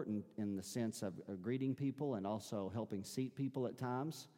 [0.00, 4.28] important in the sense of, of greeting people and also helping seat people at times.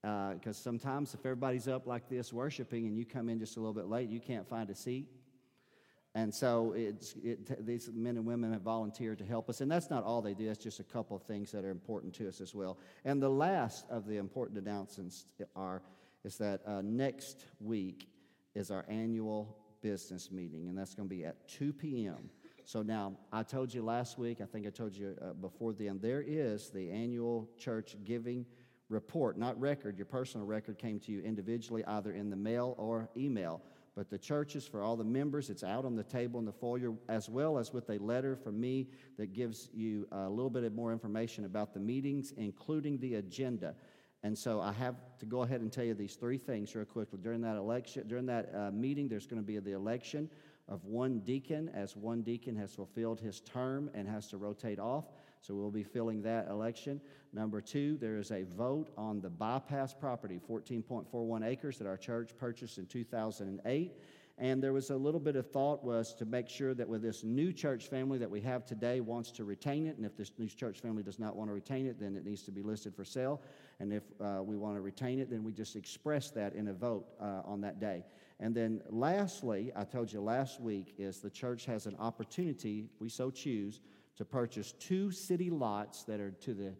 [0.00, 3.60] Because uh, sometimes if everybody's up like this worshiping and you come in just a
[3.60, 5.08] little bit late, you can't find a seat.
[6.14, 9.60] And so it's, it, these men and women have volunteered to help us.
[9.60, 12.14] And that's not all they do, that's just a couple of things that are important
[12.14, 12.78] to us as well.
[13.04, 15.82] And the last of the important announcements are,
[16.24, 18.08] is that uh, next week
[18.54, 22.30] is our annual business meeting, and that's going to be at 2 p.m.
[22.66, 25.98] So now, I told you last week, I think I told you uh, before then,
[26.00, 28.46] there is the annual church giving
[28.88, 29.98] report, not record.
[29.98, 33.60] Your personal record came to you individually, either in the mail or email.
[33.94, 36.94] But the churches, for all the members, it's out on the table in the foyer,
[37.08, 40.74] as well as with a letter from me that gives you a little bit of
[40.74, 43.74] more information about the meetings, including the agenda.
[44.22, 47.18] And so I have to go ahead and tell you these three things real quickly.
[47.22, 50.30] During that election, during that uh, meeting, there's going to be the election
[50.68, 55.04] of one deacon, as one deacon has fulfilled his term and has to rotate off.
[55.40, 57.00] So we'll be filling that election.
[57.32, 62.30] Number two, there is a vote on the bypass property, 14.41 acres that our church
[62.38, 63.92] purchased in 2008.
[64.36, 67.22] And there was a little bit of thought was to make sure that with this
[67.22, 70.48] new church family that we have today wants to retain it, and if this new
[70.48, 73.04] church family does not want to retain it, then it needs to be listed for
[73.04, 73.40] sale.
[73.78, 76.72] And if uh, we want to retain it, then we just express that in a
[76.72, 78.04] vote uh, on that day.
[78.44, 83.08] And then lastly, I told you last week, is the church has an opportunity, we
[83.08, 83.80] so choose,
[84.16, 86.74] to purchase two city lots that are to the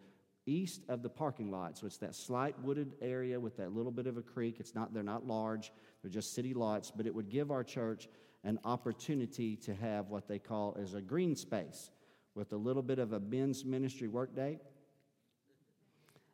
[0.45, 1.79] east of the parking lot.
[1.79, 4.57] So it's that slight wooded area with that little bit of a creek.
[4.61, 8.11] It's not, they're not large, they're just city lots, but it would give our church
[8.45, 11.91] an opportunity to have what they call as a green space
[12.35, 14.61] with a little bit of a men's ministry workday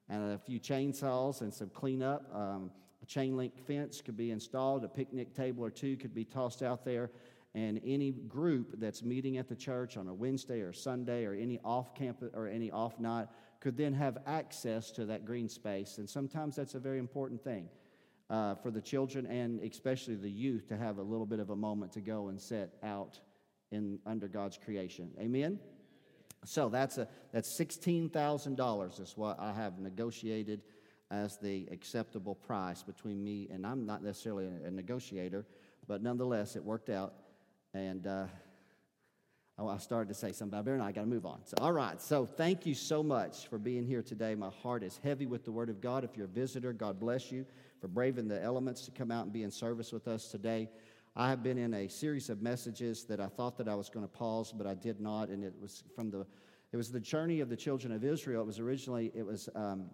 [0.09, 2.29] and a few chainsaws and some cleanup.
[2.35, 6.25] Um, a chain link fence could be installed, a picnic table or two could be
[6.25, 7.11] tossed out there,
[7.55, 11.59] and any group that's meeting at the church on a Wednesday or Sunday or any
[11.65, 13.27] off campus or any off night
[13.59, 15.99] could then have access to that green space.
[15.99, 17.69] And sometimes that's a very important thing
[18.31, 21.57] uh, for the children and especially the youth to have a little bit of a
[21.57, 23.19] moment to go and set out
[23.73, 25.11] in under God's creation.
[25.19, 25.59] Amen.
[26.45, 30.63] So that's a that's sixteen thousand dollars is what I have negotiated
[31.11, 35.45] as the acceptable price between me and I'm not necessarily a, negotiator,
[35.87, 37.15] but nonetheless it worked out
[37.75, 38.27] and uh,
[39.59, 41.41] oh, I started to say something about Bear, and I got to move on.
[41.45, 42.01] So, all right.
[42.01, 44.35] So, thank you so much for being here today.
[44.35, 46.03] My heart is heavy with the Word of God.
[46.03, 47.47] If you're a visitor, God bless you
[47.81, 50.69] for braving the elements to come out and be in service with us today.
[51.17, 54.05] I have been in a series of messages that I thought that I was going
[54.05, 56.27] to pause, but I did not, and it was from the
[56.73, 58.43] it was the journey of the children of Israel.
[58.43, 59.91] It was originally it was um,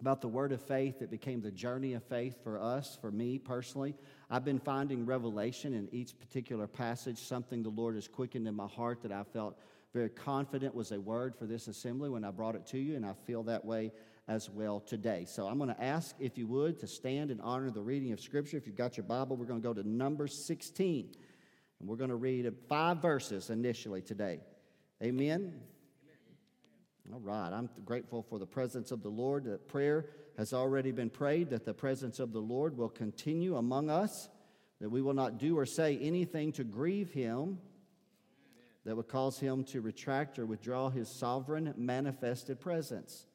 [0.00, 3.38] about the word of faith that became the journey of faith for us, for me
[3.38, 3.94] personally.
[4.30, 8.66] I've been finding revelation in each particular passage, something the Lord has quickened in my
[8.66, 9.58] heart that I felt
[9.92, 13.04] very confident was a word for this assembly when I brought it to you, and
[13.04, 13.92] I feel that way
[14.28, 15.24] as well today.
[15.26, 18.20] So I'm going to ask, if you would, to stand and honor the reading of
[18.20, 18.56] Scripture.
[18.56, 21.12] If you've got your Bible, we're going to go to number 16,
[21.80, 24.38] and we're going to read five verses initially today.
[25.02, 25.54] Amen.
[27.12, 29.44] All right, I'm grateful for the presence of the Lord.
[29.44, 30.06] That prayer
[30.36, 34.28] has already been prayed, that the presence of the Lord will continue among us,
[34.80, 37.58] that we will not do or say anything to grieve him
[38.84, 43.26] that would cause him to retract or withdraw his sovereign manifested presence.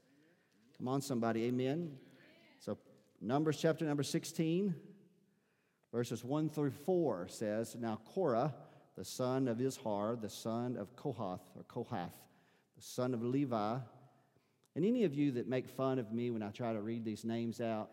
[0.77, 1.97] Come on, somebody, amen.
[2.59, 2.77] So,
[3.21, 4.75] Numbers chapter number 16,
[5.91, 8.53] verses 1 through 4 says, Now Korah,
[8.95, 12.13] the son of Izhar, the son of Kohath, or Kohath,
[12.85, 13.77] son of Levi.
[14.75, 17.25] And any of you that make fun of me when I try to read these
[17.25, 17.89] names out,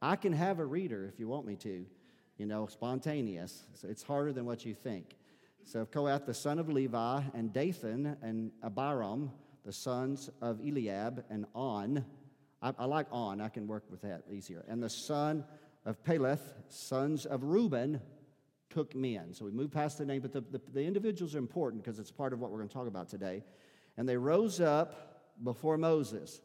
[0.00, 1.86] I can have a reader if you want me to,
[2.38, 3.66] you know, spontaneous.
[3.74, 5.16] So it's harder than what you think.
[5.64, 9.30] So Kohath, the son of Levi, and Dathan and Abiram,
[9.64, 12.04] the sons of Eliab, and On.
[12.60, 14.64] I, I like On, I can work with that easier.
[14.68, 15.44] And the son
[15.84, 18.00] of Peleth, sons of Reuben,
[18.70, 19.34] took men.
[19.34, 22.10] So we move past the name, but the, the, the individuals are important because it's
[22.10, 23.44] part of what we're going to talk about today.
[23.96, 26.40] And they rose up before Moses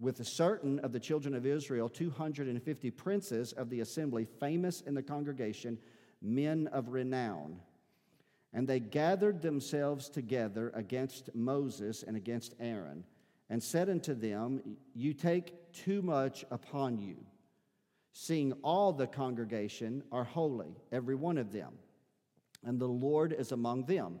[0.00, 5.02] with certain of the children of Israel, 250 princes of the assembly, famous in the
[5.02, 5.78] congregation,
[6.22, 7.58] men of renown.
[8.52, 13.04] And they gathered themselves together against Moses and against Aaron,
[13.50, 17.16] and said unto them, You take too much upon you,
[18.12, 21.74] seeing all the congregation are holy, every one of them,
[22.64, 24.20] and the Lord is among them.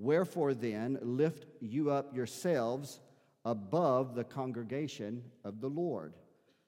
[0.00, 3.00] Wherefore then, lift you up yourselves
[3.44, 6.14] above the congregation of the Lord.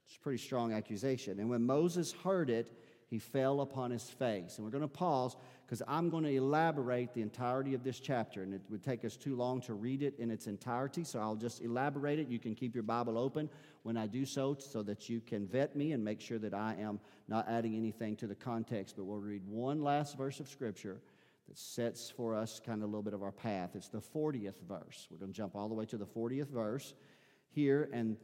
[0.07, 1.41] It's a pretty strong accusation.
[1.41, 2.71] And when Moses heard it,
[3.09, 4.57] he fell upon his face.
[4.57, 8.43] And we're going to pause because I'm going to elaborate the entirety of this chapter,
[8.43, 11.03] and it would take us too long to read it in its entirety.
[11.03, 12.29] So I'll just elaborate it.
[12.29, 13.49] You can keep your Bible open
[13.83, 16.77] when I do so, so that you can vet me and make sure that I
[16.79, 18.97] am not adding anything to the context.
[18.97, 21.01] But we'll read one last verse of Scripture
[21.53, 23.73] that sets for us kind of a little bit of our path.
[23.75, 25.07] It's the 40th verse.
[25.11, 26.95] We're going to jump all the way to the 40th verse
[27.51, 28.17] here, and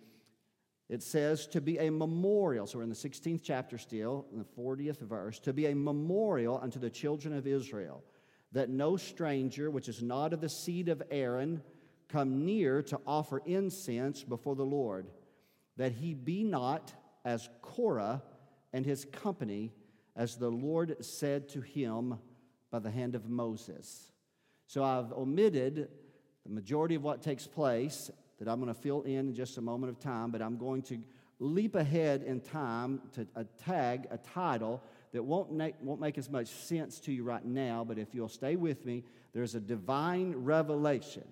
[0.89, 2.67] it says to be a memorial.
[2.67, 6.59] So we're in the 16th chapter still, in the 40th verse, to be a memorial
[6.63, 8.03] unto the children of Israel,
[8.53, 11.61] that no stranger, which is not of the seed of Aaron,
[12.09, 15.07] come near to offer incense before the Lord,
[15.77, 16.95] that he be not
[17.27, 18.23] as Korah
[18.73, 19.75] and his company,
[20.17, 22.19] as the Lord said to him
[22.71, 24.13] by the hand of Moses.
[24.67, 25.89] So I've omitted
[26.45, 29.61] the majority of what takes place that I'm going to fill in in just a
[29.61, 30.99] moment of time, but I'm going to
[31.41, 34.83] leap ahead in time to a tag, a title
[35.13, 38.29] that won't make, won't make as much sense to you right now, but if you'll
[38.29, 41.25] stay with me, there's a divine revelation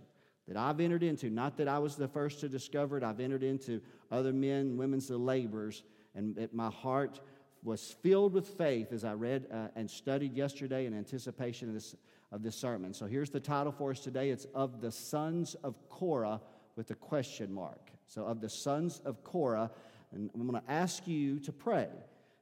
[0.49, 1.29] that I've entered into.
[1.29, 3.81] Not that I was the first to discover it, I've entered into
[4.11, 5.83] other men, women's labors,
[6.15, 7.21] and it, my heart
[7.67, 11.97] was filled with faith as I read uh, and studied yesterday in anticipation of this,
[12.31, 12.95] of this sermon.
[12.95, 16.41] So here's the title for us today it's Of the Sons of Korah
[16.77, 17.91] with a question mark.
[18.07, 19.69] So, of the sons of Korah,
[20.13, 21.89] and I'm going to ask you to pray,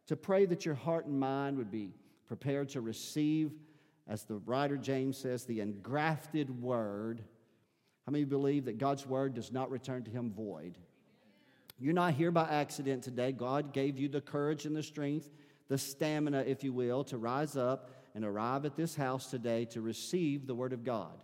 [0.08, 1.94] to pray that your heart and mind would be
[2.26, 3.52] prepared to receive,
[4.06, 7.22] as the writer James says, the engrafted word.
[8.04, 10.76] How many believe that God's word does not return to him void?
[11.78, 13.32] You're not here by accident today.
[13.32, 15.28] God gave you the courage and the strength,
[15.68, 19.80] the stamina, if you will, to rise up and arrive at this house today to
[19.80, 21.22] receive the word of God.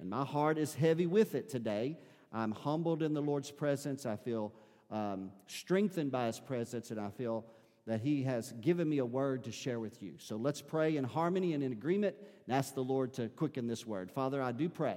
[0.00, 1.98] And my heart is heavy with it today
[2.32, 4.04] I'm humbled in the Lord's presence.
[4.04, 4.52] I feel
[4.90, 7.46] um, strengthened by His presence, and I feel
[7.86, 10.14] that He has given me a word to share with you.
[10.18, 12.14] So let's pray in harmony and in agreement
[12.46, 14.10] and ask the Lord to quicken this word.
[14.10, 14.96] Father, I do pray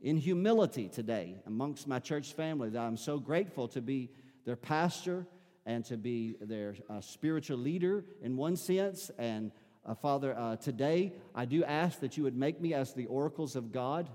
[0.00, 4.10] in humility today amongst my church family that I'm so grateful to be
[4.44, 5.26] their pastor
[5.66, 9.10] and to be their uh, spiritual leader in one sense.
[9.18, 9.52] And
[9.84, 13.56] uh, Father, uh, today I do ask that you would make me as the oracles
[13.56, 14.08] of God.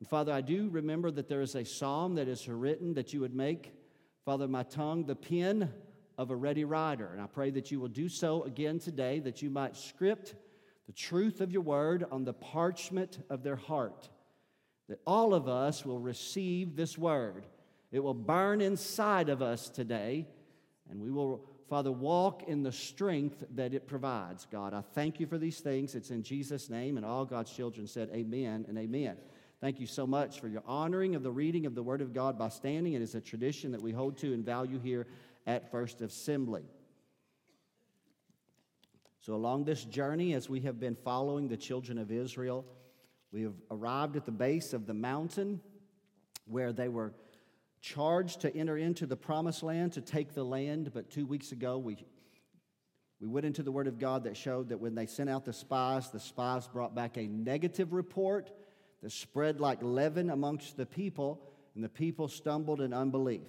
[0.00, 3.20] And Father, I do remember that there is a psalm that is written that you
[3.20, 3.72] would make,
[4.24, 5.72] Father, my tongue the pen
[6.16, 7.10] of a ready writer.
[7.12, 10.34] And I pray that you will do so again today, that you might script
[10.86, 14.08] the truth of your word on the parchment of their heart,
[14.88, 17.44] that all of us will receive this word.
[17.92, 20.26] It will burn inside of us today,
[20.90, 24.46] and we will, Father, walk in the strength that it provides.
[24.50, 25.94] God, I thank you for these things.
[25.94, 29.16] It's in Jesus' name, and all God's children said, Amen and Amen.
[29.60, 32.38] Thank you so much for your honoring of the reading of the Word of God
[32.38, 32.92] by standing.
[32.92, 35.06] It is a tradition that we hold to and value here
[35.46, 36.62] at First Assembly.
[39.20, 42.64] So, along this journey, as we have been following the children of Israel,
[43.32, 45.60] we have arrived at the base of the mountain
[46.46, 47.12] where they were
[47.80, 50.90] charged to enter into the promised land to take the land.
[50.94, 51.96] But two weeks ago, we,
[53.20, 55.52] we went into the Word of God that showed that when they sent out the
[55.52, 58.50] spies, the spies brought back a negative report
[59.02, 61.40] that spread like leaven amongst the people,
[61.74, 63.42] and the people stumbled in unbelief.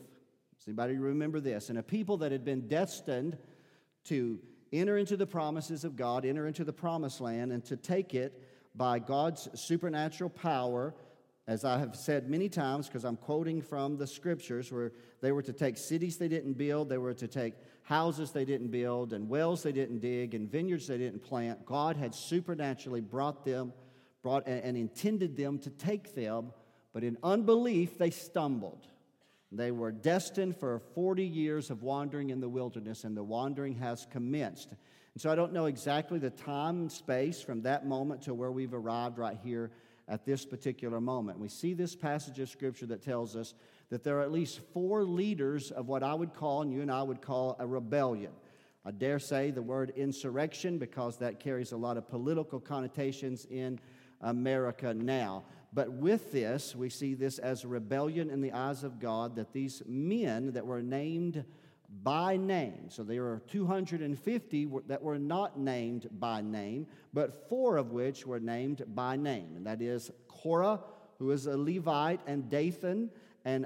[0.57, 1.69] Does anybody remember this?
[1.69, 3.37] And a people that had been destined
[4.05, 4.39] to
[4.71, 8.43] enter into the promises of God, enter into the promised land, and to take it
[8.79, 10.95] by God's supernatural power,
[11.47, 15.43] as I have said many times, because I'm quoting from the scriptures, where they were
[15.43, 19.27] to take cities they didn't build, they were to take houses they didn't build, and
[19.27, 21.65] wells they didn't dig, and vineyards they didn't plant.
[21.65, 23.73] God had supernaturally brought them
[24.21, 26.51] brought and intended them to take them,
[26.93, 28.87] but in unbelief they stumbled.
[29.51, 34.05] They were destined for 40 years of wandering in the wilderness, and the wandering has
[34.11, 34.75] commenced.
[35.19, 38.53] And so I don't know exactly the time and space from that moment to where
[38.53, 39.69] we've arrived right here
[40.07, 41.39] at this particular moment.
[41.39, 43.53] We see this passage of Scripture that tells us
[43.89, 46.89] that there are at least four leaders of what I would call, and you and
[46.89, 48.31] I would call, a rebellion.
[48.85, 53.77] I dare say the word insurrection because that carries a lot of political connotations in
[54.21, 55.43] America now.
[55.73, 59.51] But with this, we see this as a rebellion in the eyes of God that
[59.51, 61.43] these men that were named
[62.03, 67.91] by name, so there are 250 that were not named by name, but four of
[67.91, 70.79] which were named by name, and that is Korah,
[71.17, 73.09] who is a Levite, and Dathan,
[73.45, 73.65] and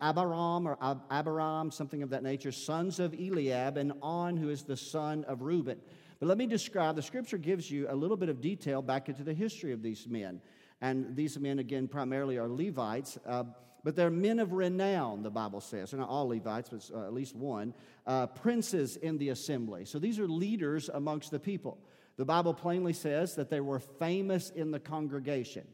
[0.00, 0.78] Abiram or
[1.10, 5.42] Abiram, something of that nature, sons of Eliab, and On, who is the son of
[5.42, 5.78] Reuben.
[6.20, 9.24] But let me describe the scripture gives you a little bit of detail back into
[9.24, 10.40] the history of these men.
[10.80, 13.44] And these men, again, primarily are Levites, uh,
[13.84, 15.90] but they're men of renown, the Bible says.
[15.90, 17.74] They're not all Levites, but uh, at least one.
[18.06, 19.84] Uh, princes in the assembly.
[19.84, 21.78] So these are leaders amongst the people.
[22.16, 25.66] The Bible plainly says that they were famous in the congregation.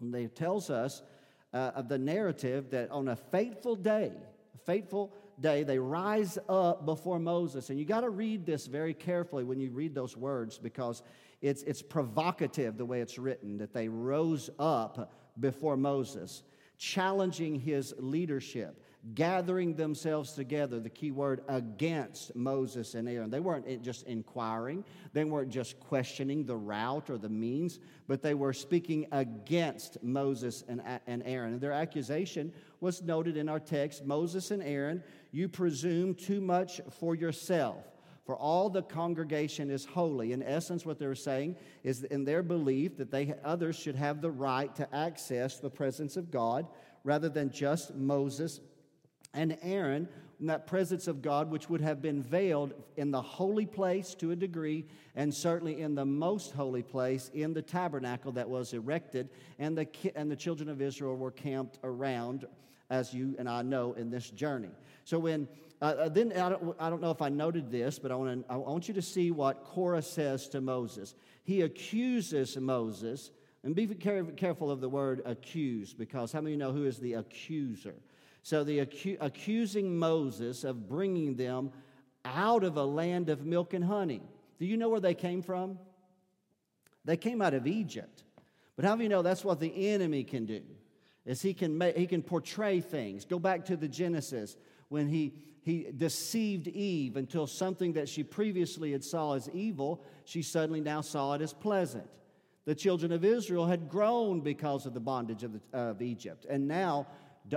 [0.00, 1.02] And it tells us
[1.52, 4.12] uh, of the narrative that on a fateful day,
[4.54, 7.68] a fateful day, they rise up before Moses.
[7.68, 11.02] And you got to read this very carefully when you read those words because
[11.42, 16.42] it's, it's provocative the way it's written that they rose up before Moses,
[16.78, 18.82] challenging his leadership
[19.14, 23.30] gathering themselves together, the key word, against Moses and Aaron.
[23.30, 27.78] They weren't just inquiring, they weren't just questioning the route or the means,
[28.08, 30.82] but they were speaking against Moses and,
[31.24, 31.52] Aaron.
[31.52, 36.80] And their accusation was noted in our text Moses and Aaron, you presume too much
[36.90, 37.84] for yourself.
[38.26, 40.32] For all the congregation is holy.
[40.32, 44.30] In essence, what they're saying is in their belief that they, others should have the
[44.30, 46.66] right to access the presence of God
[47.04, 48.60] rather than just Moses
[49.32, 50.08] and Aaron
[50.40, 54.32] in that presence of God, which would have been veiled in the holy place to
[54.32, 59.30] a degree, and certainly in the most holy place in the tabernacle that was erected,
[59.58, 62.44] and the, and the children of Israel were camped around,
[62.90, 64.70] as you and I know in this journey.
[65.04, 65.48] So when
[65.80, 68.46] uh, uh then I don't, I don't know if I noted this, but I want,
[68.46, 71.14] to, I want you to see what Korah says to Moses.
[71.44, 73.30] He accuses Moses,
[73.62, 77.14] and be careful of the word accuse, because how many you know who is the
[77.14, 77.94] accuser?
[78.42, 81.72] So the acu- accusing Moses of bringing them
[82.24, 84.22] out of a land of milk and honey.
[84.58, 85.78] Do you know where they came from?
[87.04, 88.24] They came out of Egypt.
[88.76, 90.62] But how do you know that's what the enemy can do?
[91.24, 93.24] Is he can make, he can portray things.
[93.24, 94.56] Go back to the Genesis
[94.88, 95.34] when he
[95.66, 101.00] he deceived Eve until something that she previously had saw as evil, she suddenly now
[101.00, 102.06] saw it as pleasant.
[102.66, 106.68] The children of Israel had grown because of the bondage of, the, of Egypt, and
[106.68, 107.08] now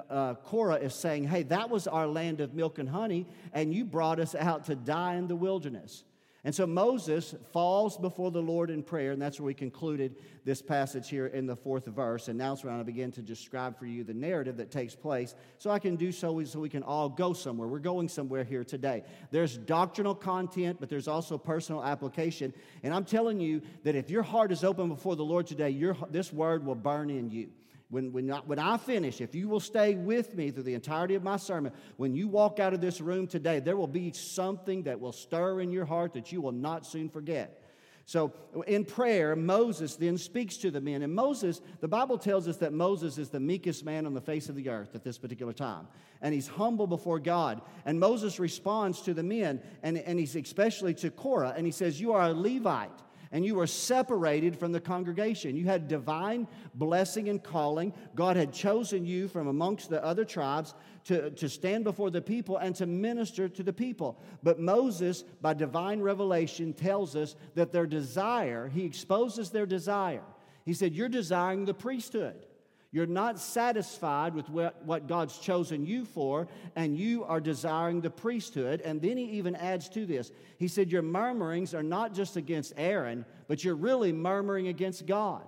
[0.10, 3.86] uh, Korah is saying, Hey, that was our land of milk and honey, and you
[3.86, 6.04] brought us out to die in the wilderness.
[6.46, 10.16] And so Moses falls before the Lord in prayer, and that's where we concluded
[10.46, 12.30] this passage here in the fourth verse.
[12.30, 15.36] And now it's when I begin to describe for you the narrative that takes place,
[15.58, 17.68] so I can do so so we can all go somewhere.
[17.68, 19.04] We're going somewhere here today.
[19.32, 22.54] There's doctrinal content, but there's also personal application.
[22.84, 25.98] And I'm telling you that if your heart is open before the Lord today, your,
[26.10, 27.50] this word will burn in you.
[27.90, 31.16] When, when, I, when I finish, if you will stay with me through the entirety
[31.16, 34.84] of my sermon, when you walk out of this room today, there will be something
[34.84, 37.64] that will stir in your heart that you will not soon forget.
[38.06, 38.34] So,
[38.66, 41.04] in prayer, Moses then speaks to the men.
[41.04, 44.50] And Moses, the Bible tells us that Moses is the meekest man on the face
[44.50, 45.88] of the earth at this particular time.
[46.20, 47.62] And he's humble before God.
[47.86, 52.02] And Moses responds to the men, and, and he's especially to Korah, and he says,
[52.02, 53.00] You are a Levite
[53.32, 55.56] and you were separated from the congregation.
[55.56, 57.94] You had divine blessing and calling.
[58.16, 60.74] God had chosen you from amongst the other tribes
[61.06, 64.20] to, to stand before the people and to minister to the people.
[64.42, 70.24] But Moses, by divine revelation, tells us that their desire, he exposes their desire.
[70.66, 72.46] He said, You're desiring the priesthood.
[72.92, 78.10] You're not satisfied with what, what God's chosen you for, and you are desiring the
[78.10, 78.82] priesthood.
[78.82, 80.32] And then he even adds to this.
[80.58, 85.46] He said, Your murmurings are not just against Aaron, but you're really murmuring against God.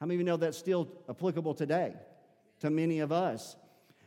[0.00, 1.94] How many of you know that's still applicable today
[2.60, 3.56] to many of us?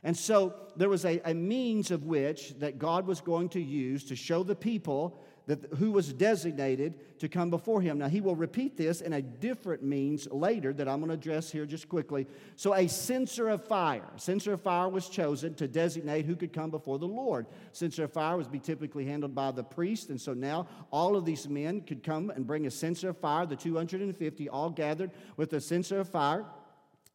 [0.03, 4.03] And so there was a, a means of which that God was going to use
[4.05, 7.97] to show the people that who was designated to come before him.
[7.97, 11.51] Now, he will repeat this in a different means later that I'm going to address
[11.51, 12.27] here just quickly.
[12.55, 14.09] So, a censer of fire.
[14.17, 17.45] Censer of fire was chosen to designate who could come before the Lord.
[17.71, 21.25] Censer of fire was be typically handled by the priest, and so now all of
[21.25, 23.45] these men could come and bring a censer of fire.
[23.45, 26.45] The 250 all gathered with a censer of fire.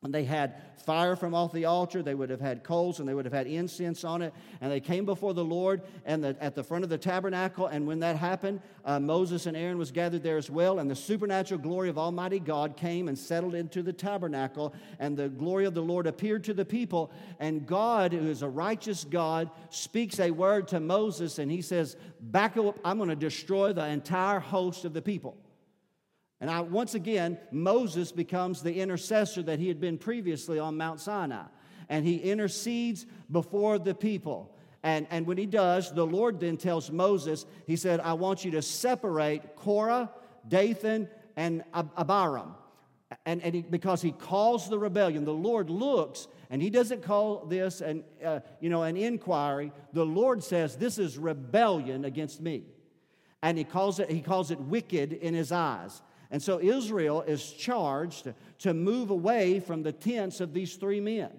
[0.02, 0.54] And they had
[0.86, 2.02] fire from off the altar.
[2.02, 4.32] They would have had coals and they would have had incense on it.
[4.62, 7.66] And they came before the Lord and the, at the front of the tabernacle.
[7.66, 10.78] And when that happened, uh, Moses and Aaron was gathered there as well.
[10.78, 14.74] And the supernatural glory of Almighty God came and settled into the tabernacle.
[14.98, 17.12] And the glory of the Lord appeared to the people.
[17.38, 21.96] And God, who is a righteous God, speaks a word to Moses and he says,
[22.22, 25.36] Back up, I'm going to destroy the entire host of the people.
[26.40, 31.00] And I, once again, Moses becomes the intercessor that he had been previously on Mount
[31.00, 31.44] Sinai.
[31.88, 34.54] And he intercedes before the people.
[34.82, 38.52] And, and when he does, the Lord then tells Moses, He said, I want you
[38.52, 40.10] to separate Korah,
[40.48, 42.54] Dathan, and Abiram.
[43.26, 47.44] And, and he, because he calls the rebellion, the Lord looks and he doesn't call
[47.46, 49.72] this an, uh, you know, an inquiry.
[49.92, 52.64] The Lord says, This is rebellion against me.
[53.42, 56.02] And he calls it, he calls it wicked in his eyes.
[56.30, 61.30] And so Israel is charged to move away from the tents of these three men.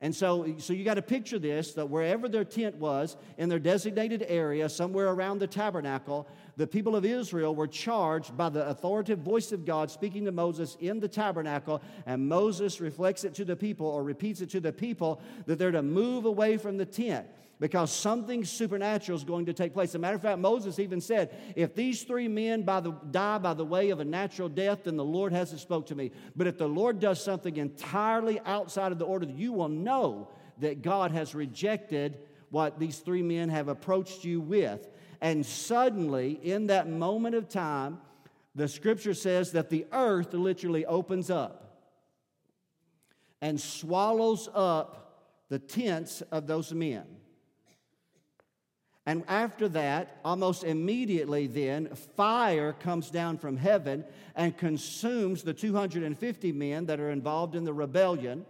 [0.00, 3.58] And so, so you got to picture this that wherever their tent was in their
[3.58, 9.18] designated area, somewhere around the tabernacle, the people of Israel were charged by the authoritative
[9.18, 13.56] voice of God speaking to Moses in the tabernacle, and Moses reflects it to the
[13.56, 17.26] people or repeats it to the people that they're to move away from the tent
[17.60, 19.90] because something supernatural is going to take place.
[19.90, 23.38] As a matter of fact, Moses even said, If these three men by the, die
[23.38, 26.12] by the way of a natural death, then the Lord hasn't spoke to me.
[26.36, 30.82] But if the Lord does something entirely outside of the order, you will know that
[30.82, 32.18] God has rejected
[32.50, 34.88] what these three men have approached you with.
[35.20, 37.98] And suddenly, in that moment of time,
[38.54, 41.82] the scripture says that the earth literally opens up
[43.40, 47.04] and swallows up the tents of those men.
[49.08, 56.52] And after that, almost immediately, then, fire comes down from heaven and consumes the 250
[56.52, 58.44] men that are involved in the rebellion.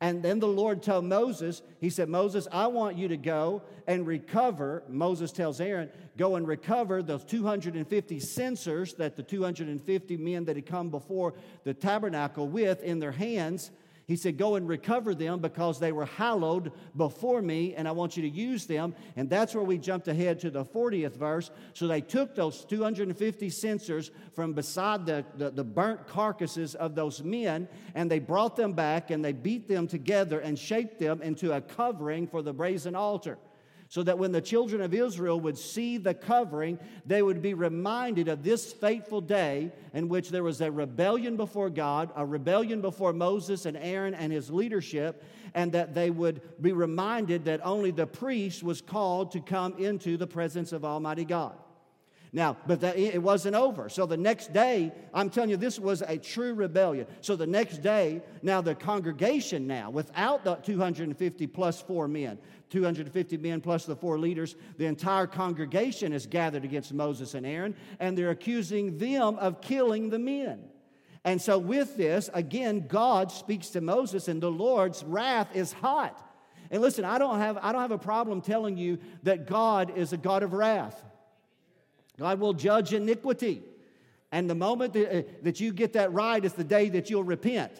[0.00, 4.06] And then the Lord told Moses, He said, Moses, I want you to go and
[4.06, 4.84] recover.
[4.88, 10.66] Moses tells Aaron, go and recover those 250 censers that the 250 men that had
[10.66, 13.72] come before the tabernacle with in their hands
[14.06, 18.16] he said, Go and recover them because they were hallowed before me, and I want
[18.16, 18.94] you to use them.
[19.16, 21.50] And that's where we jumped ahead to the 40th verse.
[21.72, 27.22] So they took those 250 censers from beside the, the, the burnt carcasses of those
[27.22, 31.52] men, and they brought them back and they beat them together and shaped them into
[31.52, 33.38] a covering for the brazen altar
[33.88, 38.28] so that when the children of Israel would see the covering, they would be reminded
[38.28, 43.12] of this fateful day in which there was a rebellion before God, a rebellion before
[43.12, 45.22] Moses and Aaron and his leadership,
[45.54, 50.16] and that they would be reminded that only the priest was called to come into
[50.16, 51.56] the presence of Almighty God.
[52.36, 53.88] Now, but that, it wasn't over.
[53.88, 57.06] So the next day, I'm telling you, this was a true rebellion.
[57.22, 62.38] So the next day, now the congregation, now without the 250 plus four men,
[62.70, 67.76] 250 men plus the four leaders, the entire congregation is gathered against Moses and Aaron,
[68.00, 70.64] and they're accusing them of killing the men.
[71.24, 76.22] And so, with this, again, God speaks to Moses, and the Lord's wrath is hot.
[76.70, 80.12] And listen, I don't have, I don't have a problem telling you that God is
[80.12, 81.02] a God of wrath.
[82.18, 83.62] God will judge iniquity.
[84.32, 87.24] And the moment that, uh, that you get that right is the day that you'll
[87.24, 87.72] repent,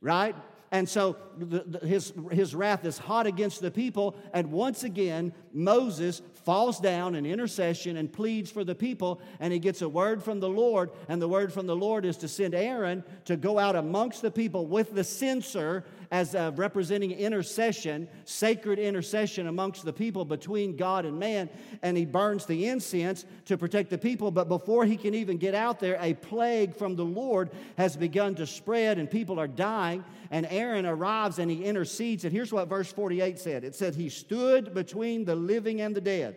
[0.00, 0.34] right?
[0.76, 4.14] And so the, the, his, his wrath is hot against the people.
[4.34, 9.22] And once again, Moses falls down in intercession and pleads for the people.
[9.40, 10.90] And he gets a word from the Lord.
[11.08, 14.30] And the word from the Lord is to send Aaron to go out amongst the
[14.30, 21.04] people with the censer as uh, representing intercession, sacred intercession amongst the people between God
[21.04, 21.48] and man.
[21.82, 24.30] And he burns the incense to protect the people.
[24.30, 28.34] But before he can even get out there, a plague from the Lord has begun
[28.36, 30.04] to spread, and people are dying.
[30.30, 32.24] And Aaron arrives and he intercedes.
[32.24, 36.00] And here's what verse 48 said it said, He stood between the living and the
[36.00, 36.36] dead.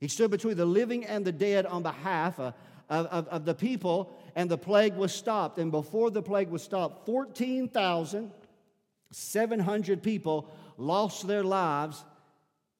[0.00, 2.54] He stood between the living and the dead on behalf of,
[2.88, 5.58] of, of the people and the plague was stopped.
[5.58, 12.04] And before the plague was stopped, 14,700 people lost their lives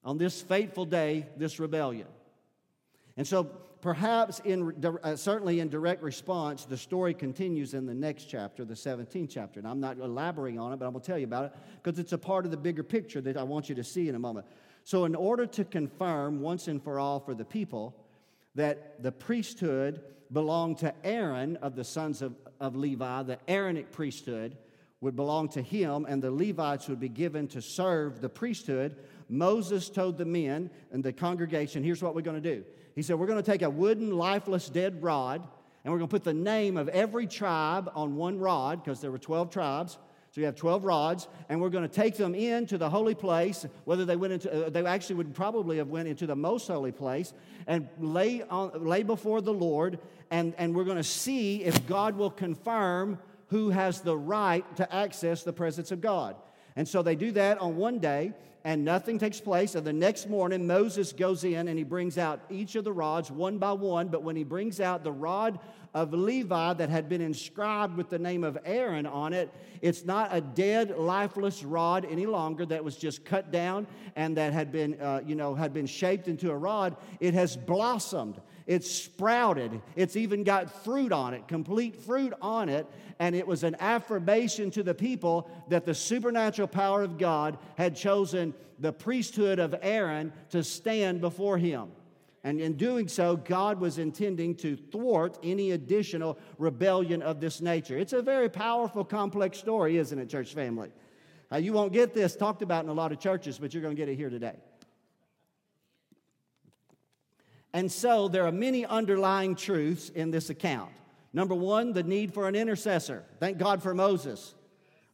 [0.04, 2.06] on this fateful day, this rebellion.
[3.16, 8.24] And so, perhaps in, uh, certainly in direct response, the story continues in the next
[8.24, 9.60] chapter, the 17th chapter.
[9.60, 11.98] And I'm not elaborating on it, but I'm going to tell you about it because
[11.98, 14.18] it's a part of the bigger picture that I want you to see in a
[14.18, 14.46] moment.
[14.84, 17.94] So, in order to confirm once and for all for the people
[18.54, 20.02] that the priesthood
[20.33, 24.57] belonged to Aaron of the sons of, of Levi, the Aaronic priesthood
[25.01, 28.97] would belong to him, and the Levites would be given to serve the priesthood.
[29.29, 32.64] Moses told the men and the congregation, here's what we're going to do.
[32.95, 35.43] He said, We're going to take a wooden, lifeless, dead rod,
[35.85, 39.11] and we're going to put the name of every tribe on one rod, because there
[39.11, 39.99] were 12 tribes.
[40.33, 43.66] So you have 12 rods, and we're going to take them into the holy place.
[43.85, 46.93] Whether they went into, uh, they actually would probably have went into the most holy
[46.93, 47.33] place
[47.66, 49.99] and lay, on, lay before the Lord,
[50.31, 54.95] and, and we're going to see if God will confirm who has the right to
[54.95, 56.37] access the presence of God.
[56.77, 58.33] And so they do that on one day,
[58.64, 59.75] and nothing takes place.
[59.75, 63.31] And the next morning, Moses goes in and he brings out each of the rods
[63.31, 64.09] one by one.
[64.09, 65.59] But when he brings out the rod
[65.94, 70.29] of Levi that had been inscribed with the name of Aaron on it, it's not
[70.33, 75.00] a dead, lifeless rod any longer that was just cut down and that had been,
[75.00, 76.96] uh, you know, had been shaped into a rod.
[77.18, 78.40] It has blossomed.
[78.66, 79.81] It's sprouted.
[79.96, 82.87] It's even got fruit on it, complete fruit on it.
[83.18, 87.96] And it was an affirmation to the people that the supernatural power of God had
[87.96, 91.90] chosen the priesthood of Aaron to stand before him.
[92.42, 97.98] And in doing so, God was intending to thwart any additional rebellion of this nature.
[97.98, 100.90] It's a very powerful, complex story, isn't it, church family?
[101.53, 103.94] Uh, you won't get this talked about in a lot of churches, but you're going
[103.94, 104.57] to get it here today.
[107.74, 110.90] And so there are many underlying truths in this account.
[111.33, 113.22] Number one, the need for an intercessor.
[113.38, 114.55] Thank God for Moses,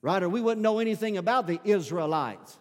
[0.00, 0.22] right?
[0.22, 2.56] Or we wouldn't know anything about the Israelites.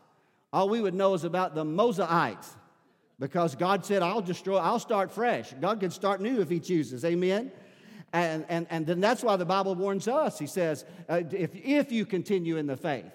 [0.51, 2.56] All we would know is about the Mosaites
[3.19, 5.54] because God said, I'll destroy, I'll start fresh.
[5.62, 7.06] God can start new if He chooses.
[7.06, 7.51] Amen?
[8.13, 10.39] And, and, and then that's why the Bible warns us.
[10.39, 13.12] He says, uh, if, if you continue in the faith,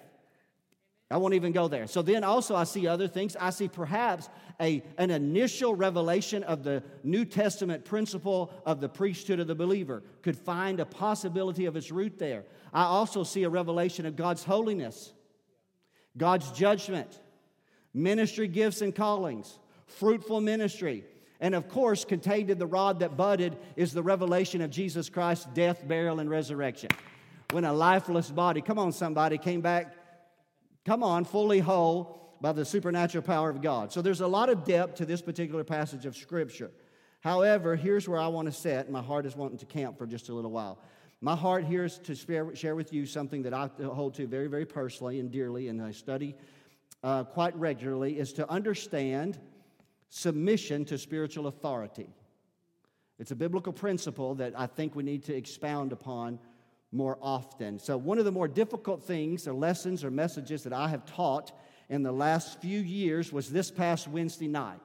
[1.11, 1.89] I won't even go there.
[1.89, 3.35] So then also I see other things.
[3.35, 4.29] I see perhaps
[4.61, 10.05] a, an initial revelation of the New Testament principle of the priesthood of the believer
[10.23, 12.45] could find a possibility of its root there.
[12.73, 15.13] I also see a revelation of God's holiness,
[16.17, 17.21] God's judgment,
[17.93, 19.59] ministry gifts and callings,
[19.91, 21.05] fruitful ministry.
[21.41, 25.47] And of course, contained in the rod that budded is the revelation of Jesus Christ's
[25.55, 26.91] death, burial, and resurrection.
[27.51, 29.95] When a lifeless body, come on, somebody, came back
[30.85, 33.93] come on, fully whole by the supernatural power of God.
[33.93, 36.71] So there's a lot of depth to this particular passage of Scripture.
[37.21, 38.91] However, here's where I want to set.
[38.91, 40.79] My heart is wanting to camp for just a little while.
[41.21, 42.15] My heart here is to
[42.55, 45.93] share with you something that I hold to very, very personally and dearly, and I
[45.93, 46.35] study
[47.05, 49.39] uh, quite regularly, is to understand
[50.11, 52.09] submission to spiritual authority.
[53.19, 56.39] It's a biblical principle that I think we need to expound upon
[56.93, 57.79] more often.
[57.79, 61.53] So, one of the more difficult things, or lessons, or messages that I have taught
[61.89, 64.81] in the last few years was this past Wednesday night.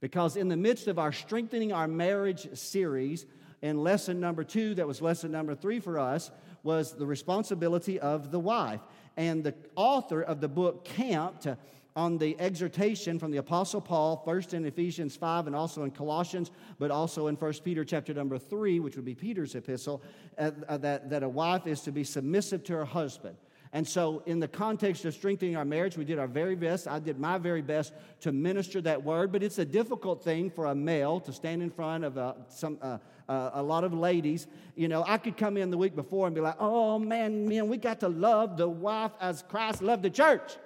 [0.00, 3.24] Because in the midst of our Strengthening Our Marriage series,
[3.62, 6.30] in lesson number two, that was lesson number three for us,
[6.64, 8.80] was the responsibility of the wife.
[9.16, 11.46] And the author of the book camped
[11.94, 16.50] on the exhortation from the apostle paul first in ephesians 5 and also in colossians
[16.78, 20.02] but also in 1 peter chapter number 3 which would be peter's epistle
[20.38, 23.36] uh, uh, that, that a wife is to be submissive to her husband.
[23.74, 26.86] And so in the context of strengthening our marriage we did our very best.
[26.86, 30.66] I did my very best to minister that word but it's a difficult thing for
[30.66, 34.46] a male to stand in front of uh, some uh, uh, a lot of ladies,
[34.74, 37.68] you know, I could come in the week before and be like, oh man, man,
[37.68, 40.56] we got to love the wife as Christ loved the church.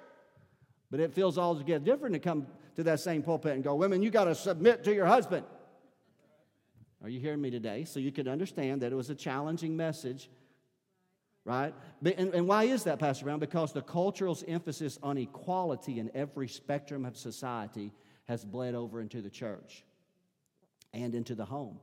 [0.89, 4.09] But it feels altogether different to come to that same pulpit and go, Women, you
[4.09, 5.45] got to submit to your husband.
[7.03, 7.83] Are you hearing me today?
[7.83, 10.29] So you can understand that it was a challenging message,
[11.45, 11.73] right?
[12.03, 13.39] And, and why is that, Pastor Brown?
[13.39, 17.93] Because the cultural emphasis on equality in every spectrum of society
[18.25, 19.83] has bled over into the church
[20.93, 21.79] and into the home.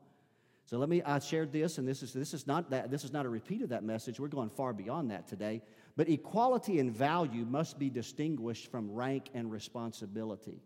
[0.67, 3.13] So let me, I shared this, and this is, this is not that, this is
[3.13, 4.19] not a repeat of that message.
[4.19, 5.63] We're going far beyond that today.
[5.97, 10.61] But equality and value must be distinguished from rank and responsibility.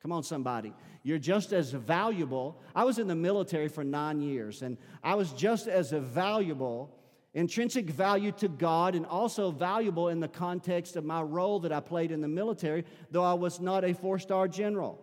[0.00, 0.74] Come on, somebody.
[1.02, 2.60] You're just as valuable.
[2.74, 6.94] I was in the military for nine years, and I was just as valuable,
[7.32, 11.80] intrinsic value to God, and also valuable in the context of my role that I
[11.80, 15.02] played in the military, though I was not a four star general,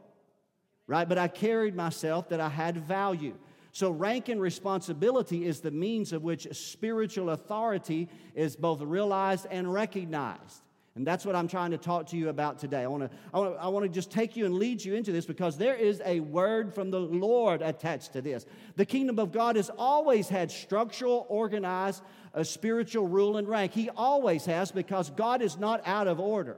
[0.86, 1.10] right?
[1.10, 3.36] But I carried myself that I had value.
[3.74, 9.72] So, rank and responsibility is the means of which spiritual authority is both realized and
[9.72, 10.62] recognized.
[10.96, 12.84] And that's what I'm trying to talk to you about today.
[12.84, 15.26] I want to, I want to, I just take you and lead you into this
[15.26, 18.46] because there is a word from the Lord attached to this.
[18.76, 22.04] The kingdom of God has always had structural, organized,
[22.34, 23.72] a spiritual rule and rank.
[23.72, 26.58] He always has because God is not out of order.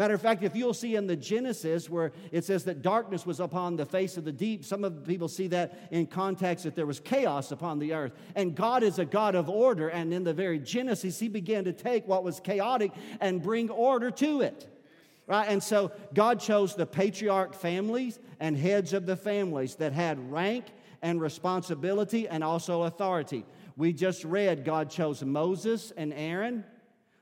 [0.00, 3.38] Matter of fact, if you'll see in the Genesis where it says that darkness was
[3.38, 6.74] upon the face of the deep, some of the people see that in context that
[6.74, 8.14] there was chaos upon the earth.
[8.34, 9.90] And God is a God of order.
[9.90, 14.10] And in the very Genesis, He began to take what was chaotic and bring order
[14.12, 14.74] to it.
[15.26, 15.46] Right?
[15.46, 20.64] And so God chose the patriarch families and heads of the families that had rank
[21.02, 23.44] and responsibility and also authority.
[23.76, 26.64] We just read God chose Moses and Aaron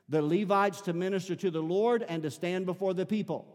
[0.09, 3.45] the Levites to minister to the Lord and to stand before the people.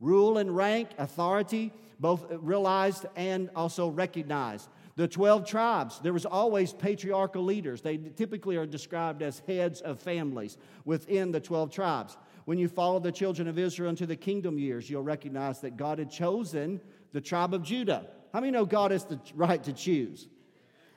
[0.00, 4.68] Rule and rank, authority, both realized and also recognized.
[4.94, 7.82] The 12 tribes, there was always patriarchal leaders.
[7.82, 12.16] They typically are described as heads of families within the 12 tribes.
[12.44, 15.98] When you follow the children of Israel into the kingdom years, you'll recognize that God
[15.98, 16.80] had chosen
[17.12, 18.06] the tribe of Judah.
[18.32, 20.28] How many know God has the right to choose?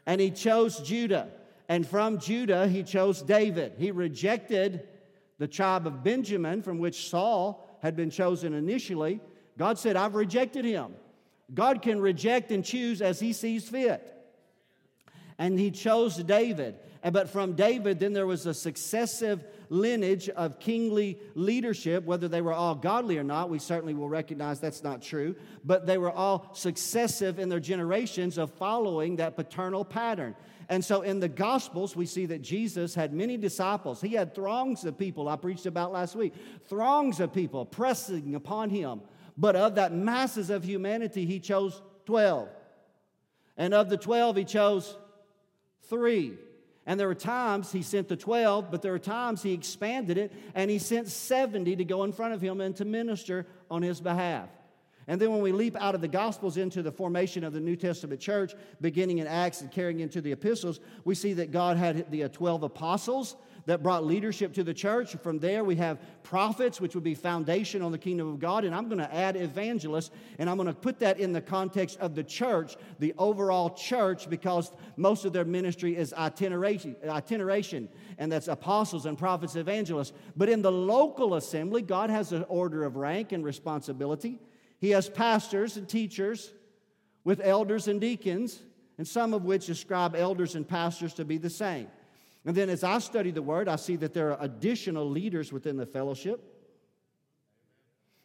[0.06, 1.30] And he chose Judah.
[1.70, 3.74] And from Judah, he chose David.
[3.78, 4.88] He rejected
[5.41, 9.19] the tribe of Benjamin, from which Saul had been chosen initially,
[9.58, 10.93] God said, I've rejected him.
[11.51, 14.15] God can reject and choose as he sees fit.
[15.39, 16.75] And he chose David.
[17.12, 22.54] But from David, then there was a successive lineage of kingly leadership, whether they were
[22.54, 23.49] all godly or not.
[23.49, 25.36] We certainly will recognize that's not true.
[25.65, 30.36] But they were all successive in their generations of following that paternal pattern.
[30.71, 33.99] And so in the Gospels, we see that Jesus had many disciples.
[33.99, 36.34] He had throngs of people, I preached about last week,
[36.69, 39.01] throngs of people pressing upon him.
[39.38, 42.47] But of that masses of humanity, he chose 12.
[43.57, 44.97] And of the 12, he chose
[45.89, 46.38] three.
[46.86, 50.31] And there were times he sent the 12, but there were times he expanded it
[50.55, 53.99] and he sent 70 to go in front of him and to minister on his
[53.99, 54.47] behalf.
[55.12, 57.76] And then when we leap out of the Gospels into the formation of the New
[57.76, 62.10] Testament church, beginning in Acts and carrying into the epistles, we see that God had
[62.10, 65.17] the uh, 12 apostles that brought leadership to the church.
[65.17, 68.63] From there, we have prophets, which would be foundation on the kingdom of God.
[68.63, 72.00] And I'm going to add evangelists, and I'm going to put that in the context
[72.00, 78.32] of the church, the overall church, because most of their ministry is itineration, itineration and
[78.32, 80.13] that's apostles and prophets, evangelists.
[80.38, 84.39] But in the local assembly, God has an order of rank and responsibility.
[84.82, 86.52] He has pastors and teachers
[87.24, 88.60] with elders and deacons,
[88.98, 91.88] and some of which describe elders and pastors to be the same.
[92.46, 95.78] And then as I study the word, I see that there are additional leaders within
[95.78, 96.44] the fellowship.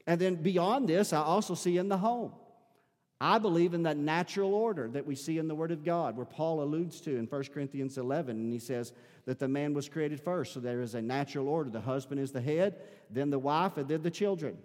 [0.07, 2.33] And then beyond this, I also see in the home.
[3.21, 6.27] I believe in that natural order that we see in the Word of God, where
[6.27, 8.93] Paul alludes to in 1 Corinthians 11, and he says
[9.25, 10.53] that the man was created first.
[10.53, 11.71] So there is a natural order.
[11.71, 12.77] The husband is the head,
[13.11, 14.59] then the wife, and then the children.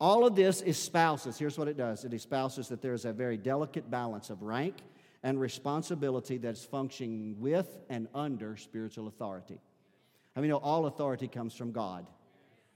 [0.00, 3.36] All of this espouses, here's what it does it espouses that there is a very
[3.36, 4.76] delicate balance of rank
[5.22, 9.60] and responsibility that's functioning with and under spiritual authority.
[10.34, 12.06] I mean, know, all authority comes from God,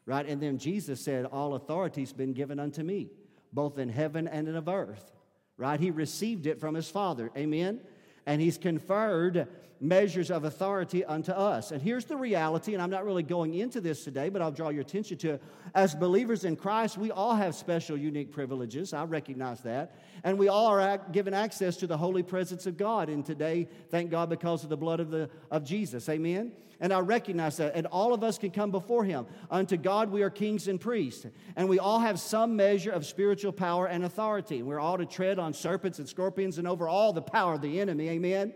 [0.05, 0.27] right?
[0.27, 3.09] And then Jesus said, All authority's been given unto me,
[3.53, 5.13] both in heaven and in earth,
[5.57, 5.81] right?
[5.81, 7.31] He received it from his Father.
[7.37, 7.81] Amen?
[8.27, 9.49] And he's conferred
[9.81, 11.71] measures of authority unto us.
[11.71, 14.71] And here's the reality, and I'm not really going into this today, but I'll draw
[14.71, 15.43] your attention to it.
[15.75, 18.93] As believers in Christ, we all have special, unique privileges.
[18.93, 19.99] I recognize that.
[20.23, 23.09] And we all are given access to the holy presence of God.
[23.09, 26.09] And today, thank God, because of the blood of, the, of Jesus.
[26.09, 26.53] Amen?
[26.81, 27.75] And I recognize that.
[27.75, 29.27] And all of us can come before Him.
[29.51, 31.27] Unto God, we are kings and priests.
[31.57, 34.63] And we all have some measure of spiritual power and authority.
[34.63, 37.81] We're all to tread on serpents and scorpions and over all the power of the
[37.81, 38.09] enemy.
[38.11, 38.55] Amen?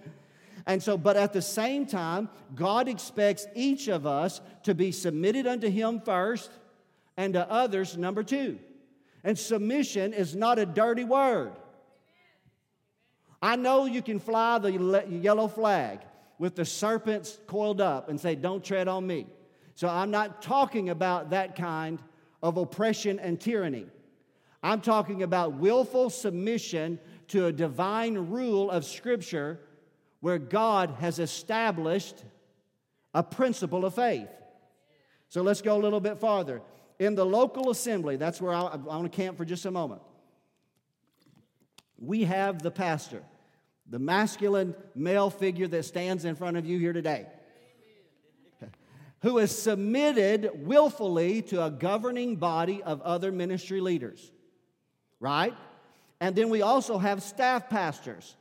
[0.68, 5.46] And so, but at the same time, God expects each of us to be submitted
[5.46, 6.50] unto Him first
[7.16, 8.58] and to others, number two.
[9.24, 11.52] And submission is not a dirty word.
[13.40, 16.00] I know you can fly the yellow flag
[16.38, 19.26] with the serpents coiled up and say, Don't tread on me.
[19.74, 21.98] So I'm not talking about that kind
[22.42, 23.86] of oppression and tyranny.
[24.62, 29.60] I'm talking about willful submission to a divine rule of Scripture
[30.20, 32.24] where God has established
[33.14, 34.28] a principle of faith.
[35.28, 36.62] So let's go a little bit farther.
[36.98, 40.02] In the local assembly, that's where I, I want to camp for just a moment.
[41.98, 43.22] We have the pastor,
[43.88, 47.26] the masculine male figure that stands in front of you here today,
[49.20, 54.32] who is submitted willfully to a governing body of other ministry leaders,
[55.20, 55.54] right?
[56.20, 58.36] And then we also have staff pastors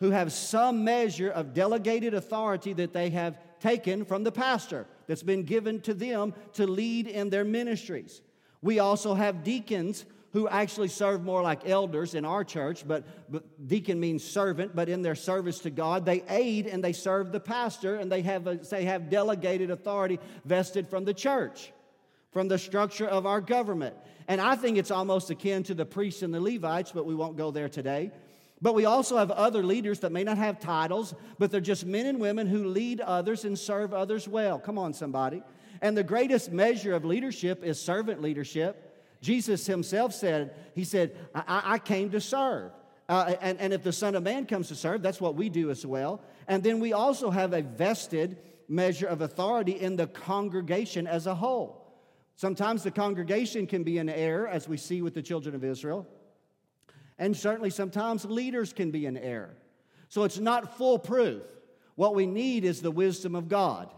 [0.00, 5.22] who have some measure of delegated authority that they have taken from the pastor that's
[5.22, 8.20] been given to them to lead in their ministries.
[8.60, 13.68] We also have deacons who actually serve more like elders in our church, but, but,
[13.68, 17.40] deacon means servant, but in their service to God, they aid and they serve the
[17.40, 21.72] pastor and they have, a, they have delegated authority vested from the church,
[22.32, 23.96] from the structure of our government.
[24.28, 27.38] And I think it's almost akin to the priests and the Levites, but we won't
[27.38, 28.10] go there today.
[28.62, 32.06] But we also have other leaders that may not have titles, but they're just men
[32.06, 34.58] and women who lead others and serve others well.
[34.58, 35.42] Come on, somebody.
[35.82, 38.82] And the greatest measure of leadership is servant leadership.
[39.20, 42.72] Jesus himself said, He said, I, I came to serve.
[43.08, 45.70] Uh, and, and if the Son of Man comes to serve, that's what we do
[45.70, 46.22] as well.
[46.48, 48.38] And then we also have a vested
[48.68, 51.82] measure of authority in the congregation as a whole.
[52.34, 56.06] Sometimes the congregation can be in error, as we see with the children of Israel.
[57.18, 59.56] And certainly sometimes leaders can be in error.
[60.08, 61.42] So it's not foolproof.
[61.94, 63.88] What we need is the wisdom of God.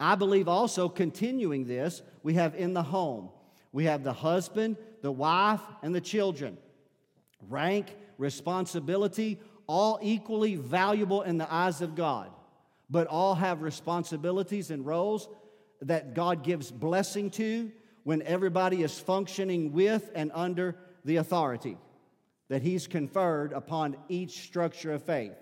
[0.00, 3.30] I believe also continuing this, we have in the home.
[3.70, 6.58] We have the husband, the wife, and the children.
[7.48, 12.30] Rank, responsibility, all equally valuable in the eyes of God,
[12.90, 15.28] but all have responsibilities and roles
[15.80, 17.70] that God gives blessing to
[18.04, 21.76] when everybody is functioning with and under the authority
[22.48, 25.32] that He's conferred upon each structure of faith,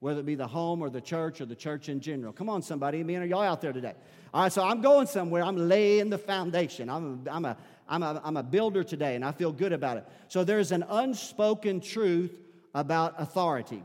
[0.00, 2.32] whether it be the home or the church or the church in general.
[2.32, 3.00] Come on, somebody.
[3.00, 3.94] I mean, are y'all out there today?
[4.32, 5.42] All right, so I'm going somewhere.
[5.42, 6.88] I'm laying the foundation.
[6.88, 7.56] I'm a, I'm a,
[7.88, 10.06] I'm a, I'm a builder today, and I feel good about it.
[10.28, 12.32] So there's an unspoken truth
[12.74, 13.82] about authority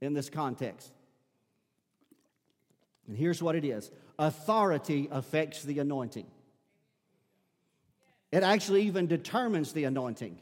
[0.00, 0.92] in this context.
[3.06, 6.26] And here's what it is authority affects the anointing.
[8.32, 10.38] It actually even determines the anointing.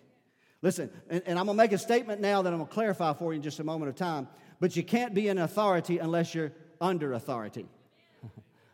[0.63, 3.13] Listen, and, and I'm going to make a statement now that I'm going to clarify
[3.15, 4.29] for you in just a moment of time.
[4.61, 7.67] But you can't be in authority unless you're under authority.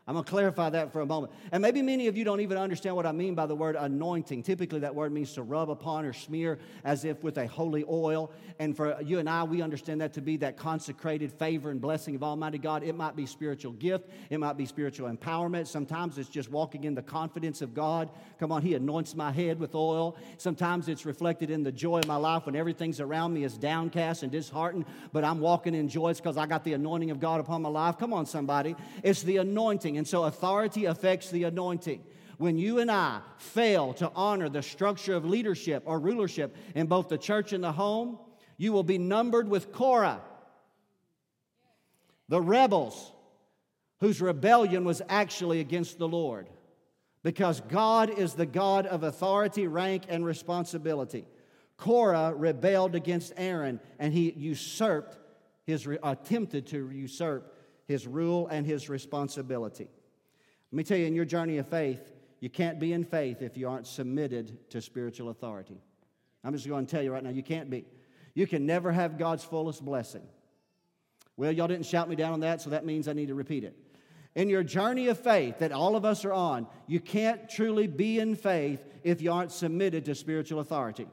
[0.08, 1.32] I'm going to clarify that for a moment.
[1.50, 4.44] And maybe many of you don't even understand what I mean by the word anointing.
[4.44, 8.30] Typically, that word means to rub upon or smear as if with a holy oil.
[8.60, 12.14] And for you and I, we understand that to be that consecrated favor and blessing
[12.14, 12.84] of Almighty God.
[12.84, 15.66] It might be spiritual gift, it might be spiritual empowerment.
[15.66, 18.08] Sometimes it's just walking in the confidence of God.
[18.38, 20.16] Come on, He anoints my head with oil.
[20.38, 24.22] Sometimes it's reflected in the joy of my life when everything's around me is downcast
[24.22, 26.14] and disheartened, but I'm walking in joy.
[26.14, 27.98] Because I got the anointing of God upon my life.
[27.98, 28.76] Come on, somebody.
[29.02, 29.95] It's the anointing.
[29.96, 32.04] And so authority affects the anointing.
[32.38, 37.08] When you and I fail to honor the structure of leadership or rulership in both
[37.08, 38.18] the church and the home,
[38.58, 40.20] you will be numbered with Korah,
[42.28, 43.12] the rebels
[44.00, 46.48] whose rebellion was actually against the Lord.
[47.22, 51.24] Because God is the God of authority, rank, and responsibility.
[51.76, 55.18] Korah rebelled against Aaron and he usurped
[55.64, 57.52] his, attempted to usurp
[57.86, 59.88] his rule and his responsibility.
[60.72, 63.56] Let me tell you, in your journey of faith, you can't be in faith if
[63.56, 65.80] you aren't submitted to spiritual authority.
[66.44, 67.84] I'm just going to tell you right now, you can't be.
[68.34, 70.22] You can never have God's fullest blessing.
[71.36, 73.64] Well, y'all didn't shout me down on that, so that means I need to repeat
[73.64, 73.76] it.
[74.34, 78.18] In your journey of faith that all of us are on, you can't truly be
[78.18, 81.06] in faith if you aren't submitted to spiritual authority.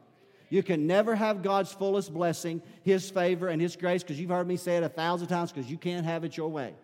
[0.53, 4.47] You can never have God's fullest blessing, His favor, and His grace, because you've heard
[4.47, 6.75] me say it a thousand times, because you can't have it your way.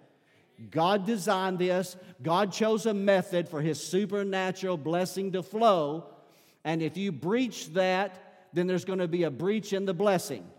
[0.71, 6.05] God designed this, God chose a method for His supernatural blessing to flow,
[6.63, 10.49] and if you breach that, then there's going to be a breach in the blessing.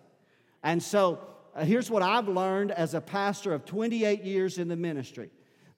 [0.62, 1.18] And so,
[1.56, 5.30] uh, here's what I've learned as a pastor of 28 years in the ministry.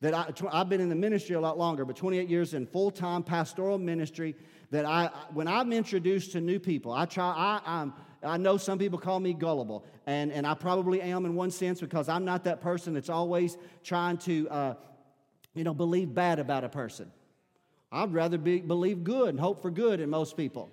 [0.02, 2.90] That I, I've been in the ministry a lot longer, but 28 years in full
[2.90, 4.34] time pastoral ministry
[4.72, 8.78] that I, when I'm introduced to new people, I try, I, I'm, I know some
[8.78, 12.44] people call me gullible, and, and I probably am in one sense because I'm not
[12.44, 14.74] that person that's always trying to, uh,
[15.54, 17.12] you know, believe bad about a person.
[17.92, 20.70] I'd rather be, believe good and hope for good in most people.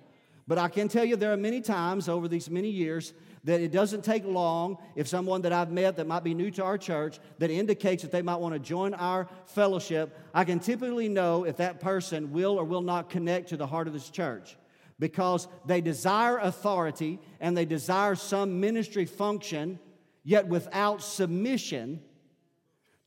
[0.48, 3.12] But I can tell you there are many times over these many years
[3.44, 6.64] that it doesn't take long if someone that I've met that might be new to
[6.64, 11.08] our church that indicates that they might want to join our fellowship, I can typically
[11.08, 14.56] know if that person will or will not connect to the heart of this church
[14.98, 19.78] because they desire authority and they desire some ministry function,
[20.22, 22.00] yet without submission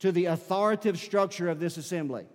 [0.00, 2.26] to the authoritative structure of this assembly.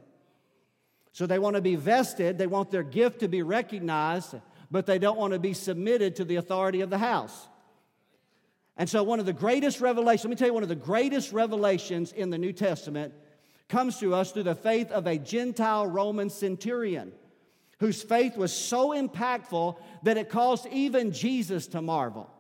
[1.12, 4.36] So they want to be vested, they want their gift to be recognized,
[4.72, 7.50] but they don't want to be submitted to the authority of the house.
[8.80, 11.34] And so, one of the greatest revelations, let me tell you, one of the greatest
[11.34, 13.14] revelations in the New Testament
[13.68, 17.12] comes to us through the faith of a Gentile Roman centurion
[17.80, 22.32] whose faith was so impactful that it caused even Jesus to marvel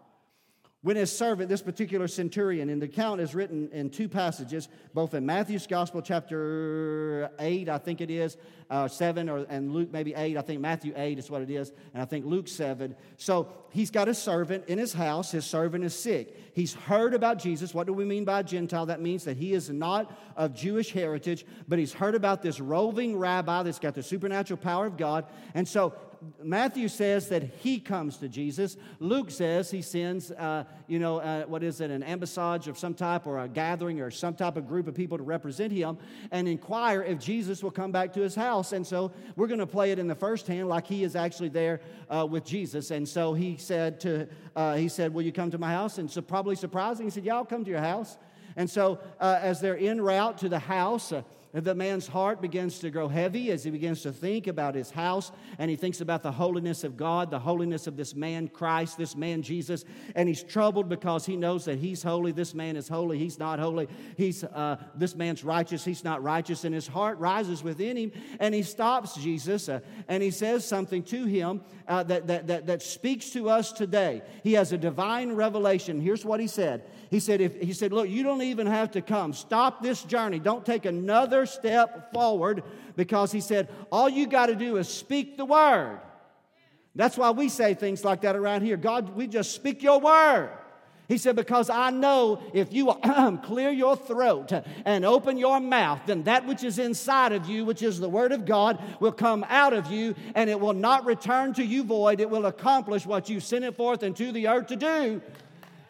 [0.81, 5.13] when his servant, this particular centurion, and the account is written in two passages, both
[5.13, 8.37] in Matthew's Gospel, chapter 8, I think it is,
[8.69, 10.37] uh, 7, or, and Luke maybe 8.
[10.37, 12.95] I think Matthew 8 is what it is, and I think Luke 7.
[13.17, 15.31] So he's got a servant in his house.
[15.31, 16.53] His servant is sick.
[16.53, 17.73] He's heard about Jesus.
[17.73, 18.85] What do we mean by Gentile?
[18.85, 23.17] That means that he is not of Jewish heritage, but he's heard about this roving
[23.17, 25.25] rabbi that's got the supernatural power of God.
[25.53, 25.93] And so
[26.43, 28.77] Matthew says that he comes to Jesus.
[28.99, 32.93] Luke says he sends, uh, you know, uh, what is it, an ambassage of some
[32.93, 35.97] type or a gathering or some type of group of people to represent him
[36.31, 38.73] and inquire if Jesus will come back to his house.
[38.73, 41.49] And so we're going to play it in the first hand like he is actually
[41.49, 42.91] there uh, with Jesus.
[42.91, 45.97] And so he said to, uh, he said, will you come to my house?
[45.97, 48.17] And so probably surprising, he said, yeah, I'll come to your house.
[48.55, 52.77] And so uh, as they're en route to the house, uh, the man's heart begins
[52.79, 56.21] to grow heavy as he begins to think about his house and he thinks about
[56.21, 59.83] the holiness of God, the holiness of this man Christ, this man Jesus.
[60.15, 63.57] And he's troubled because he knows that he's holy, this man is holy, he's not
[63.57, 63.87] holy.
[64.15, 66.65] He's, uh, this man's righteous, he's not righteous.
[66.65, 71.01] And his heart rises within him and he stops Jesus uh, and he says something
[71.03, 74.21] to him uh, that, that, that, that speaks to us today.
[74.43, 75.99] He has a divine revelation.
[75.99, 79.01] Here's what he said He said, if, he said, Look, you don't even have to
[79.01, 79.33] come.
[79.33, 80.39] Stop this journey.
[80.39, 82.63] Don't take another step forward
[82.95, 85.99] because he said, All you got to do is speak the word.
[86.95, 88.77] That's why we say things like that around here.
[88.77, 90.51] God, we just speak your word.
[91.07, 92.93] He said, Because I know if you
[93.43, 94.51] clear your throat
[94.85, 98.31] and open your mouth, then that which is inside of you, which is the Word
[98.31, 102.21] of God, will come out of you and it will not return to you void.
[102.21, 105.21] It will accomplish what you sent it forth into the earth to do.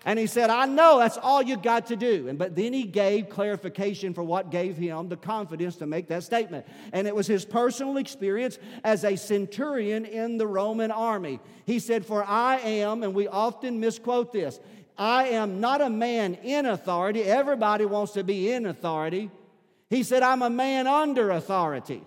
[0.05, 2.29] And he said, I know that's all you got to do.
[2.29, 6.23] And but then he gave clarification for what gave him the confidence to make that
[6.23, 6.65] statement.
[6.93, 11.41] And it was his personal experience as a centurion in the Roman army.
[11.65, 14.59] He said, For I am, and we often misquote this,
[14.97, 17.23] I am not a man in authority.
[17.23, 19.29] Everybody wants to be in authority.
[19.89, 22.03] He said, I'm a man under authority.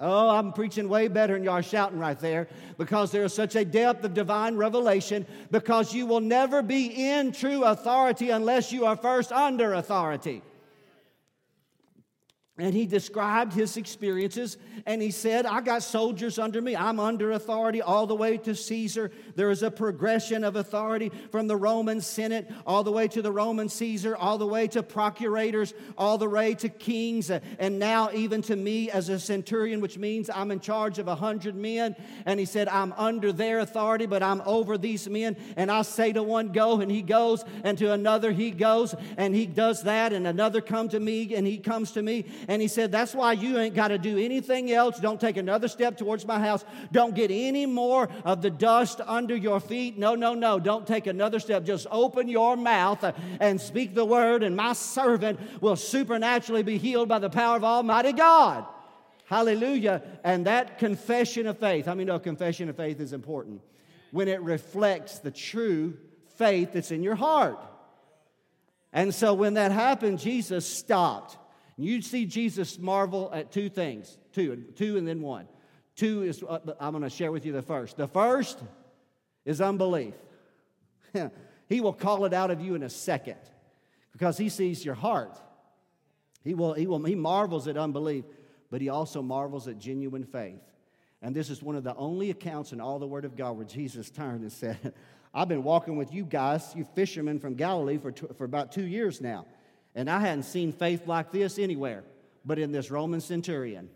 [0.00, 2.48] Oh, I'm preaching way better than y'all shouting right there
[2.78, 7.32] because there is such a depth of divine revelation because you will never be in
[7.32, 10.42] true authority unless you are first under authority.
[12.60, 16.76] And he described his experiences and he said, I got soldiers under me.
[16.76, 19.10] I'm under authority all the way to Caesar.
[19.34, 23.32] There is a progression of authority from the Roman Senate all the way to the
[23.32, 28.42] Roman Caesar, all the way to procurators, all the way to kings, and now even
[28.42, 31.96] to me as a centurion, which means I'm in charge of a hundred men.
[32.26, 35.36] And he said, I'm under their authority, but I'm over these men.
[35.56, 39.34] And I say to one, go, and he goes, and to another, he goes, and
[39.34, 42.66] he does that, and another come to me, and he comes to me and he
[42.66, 44.98] said, That's why you ain't got to do anything else.
[44.98, 46.64] Don't take another step towards my house.
[46.90, 49.96] Don't get any more of the dust under your feet.
[49.96, 50.58] No, no, no.
[50.58, 51.64] Don't take another step.
[51.64, 53.04] Just open your mouth
[53.38, 57.62] and speak the word, and my servant will supernaturally be healed by the power of
[57.62, 58.66] Almighty God.
[59.26, 60.02] Hallelujah.
[60.24, 63.60] And that confession of faith, I mean, no, confession of faith is important
[64.10, 65.96] when it reflects the true
[66.34, 67.64] faith that's in your heart.
[68.92, 71.36] And so when that happened, Jesus stopped.
[71.82, 75.48] You see Jesus marvel at two things two, two and then one.
[75.96, 76.42] Two is,
[76.80, 77.96] I'm going to share with you the first.
[77.96, 78.58] The first
[79.44, 80.14] is unbelief.
[81.68, 83.38] he will call it out of you in a second
[84.12, 85.38] because he sees your heart.
[86.42, 88.24] He, will, he, will, he marvels at unbelief,
[88.70, 90.62] but he also marvels at genuine faith.
[91.22, 93.66] And this is one of the only accounts in all the Word of God where
[93.66, 94.94] Jesus turned and said,
[95.34, 99.20] I've been walking with you guys, you fishermen from Galilee, for, for about two years
[99.20, 99.46] now.
[99.94, 102.04] And I hadn't seen faith like this anywhere
[102.44, 103.88] but in this Roman centurion.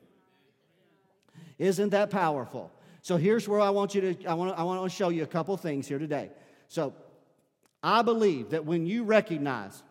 [1.58, 2.70] Isn't that powerful?
[3.02, 5.26] So here's where I want you to, I want, I want to show you a
[5.26, 6.30] couple things here today.
[6.68, 6.94] So
[7.82, 9.82] I believe that when you recognize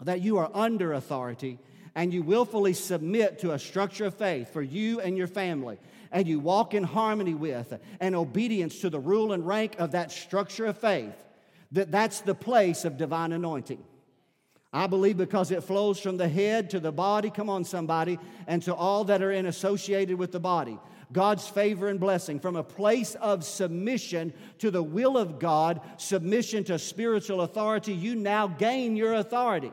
[0.00, 1.58] that you are under authority
[1.94, 5.78] and you willfully submit to a structure of faith for you and your family,
[6.12, 10.10] and you walk in harmony with and obedience to the rule and rank of that
[10.10, 11.14] structure of faith,
[11.72, 13.82] that that's the place of divine anointing.
[14.72, 18.62] I believe because it flows from the head to the body, come on, somebody, and
[18.62, 20.78] to all that are in associated with the body.
[21.12, 26.62] God's favor and blessing from a place of submission to the will of God, submission
[26.64, 29.72] to spiritual authority, you now gain your authority.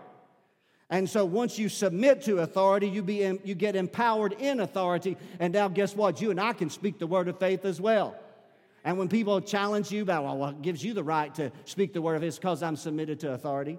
[0.90, 5.16] And so once you submit to authority, you, be in, you get empowered in authority.
[5.40, 6.22] And now, guess what?
[6.22, 8.16] You and I can speak the word of faith as well.
[8.84, 12.02] And when people challenge you about, well, what gives you the right to speak the
[12.02, 12.30] word of faith?
[12.30, 13.78] It's because I'm submitted to authority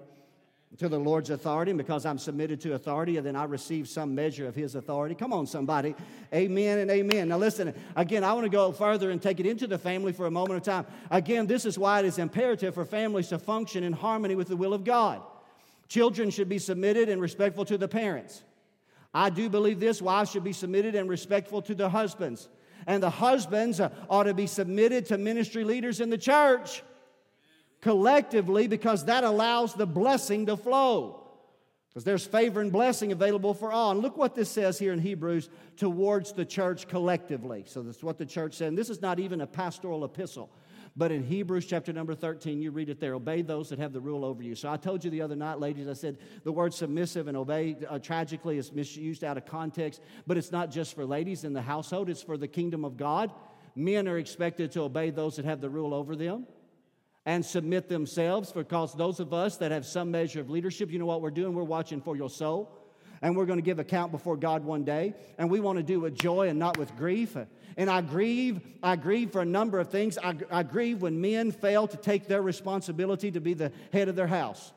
[0.77, 4.13] to the Lord's authority, and because I'm submitted to authority, and then I receive some
[4.13, 5.15] measure of His authority.
[5.15, 5.95] Come on, somebody.
[6.33, 7.29] Amen and amen.
[7.29, 10.27] Now, listen, again, I want to go further and take it into the family for
[10.27, 10.85] a moment of time.
[11.09, 14.55] Again, this is why it is imperative for families to function in harmony with the
[14.55, 15.21] will of God.
[15.87, 18.43] Children should be submitted and respectful to the parents.
[19.11, 22.47] I do believe this wives should be submitted and respectful to the husbands.
[22.85, 26.83] And the husbands uh, ought to be submitted to ministry leaders in the church
[27.81, 31.15] collectively because that allows the blessing to flow.
[31.89, 33.91] Because there's favor and blessing available for all.
[33.91, 37.63] And look what this says here in Hebrews towards the church collectively.
[37.65, 38.69] So that's what the church said.
[38.69, 40.51] And this is not even a pastoral epistle.
[40.95, 44.01] But in Hebrews chapter number 13, you read it there obey those that have the
[44.01, 44.53] rule over you.
[44.53, 47.77] So I told you the other night, ladies, I said the word submissive and obey
[47.87, 51.61] uh, tragically is misused out of context, but it's not just for ladies in the
[51.61, 53.31] household, it's for the kingdom of God.
[53.75, 56.47] Men are expected to obey those that have the rule over them
[57.29, 61.05] and submit themselves because those of us that have some measure of leadership, you know
[61.05, 61.53] what we're doing?
[61.53, 62.75] We're watching for your soul.
[63.21, 65.13] And we're going to give account before God one day.
[65.37, 67.37] And we want to do with joy and not with grief.
[67.77, 70.17] And I grieve, I grieve for a number of things.
[70.17, 74.15] I, I grieve when men fail to take their responsibility to be the head of
[74.15, 74.71] their house.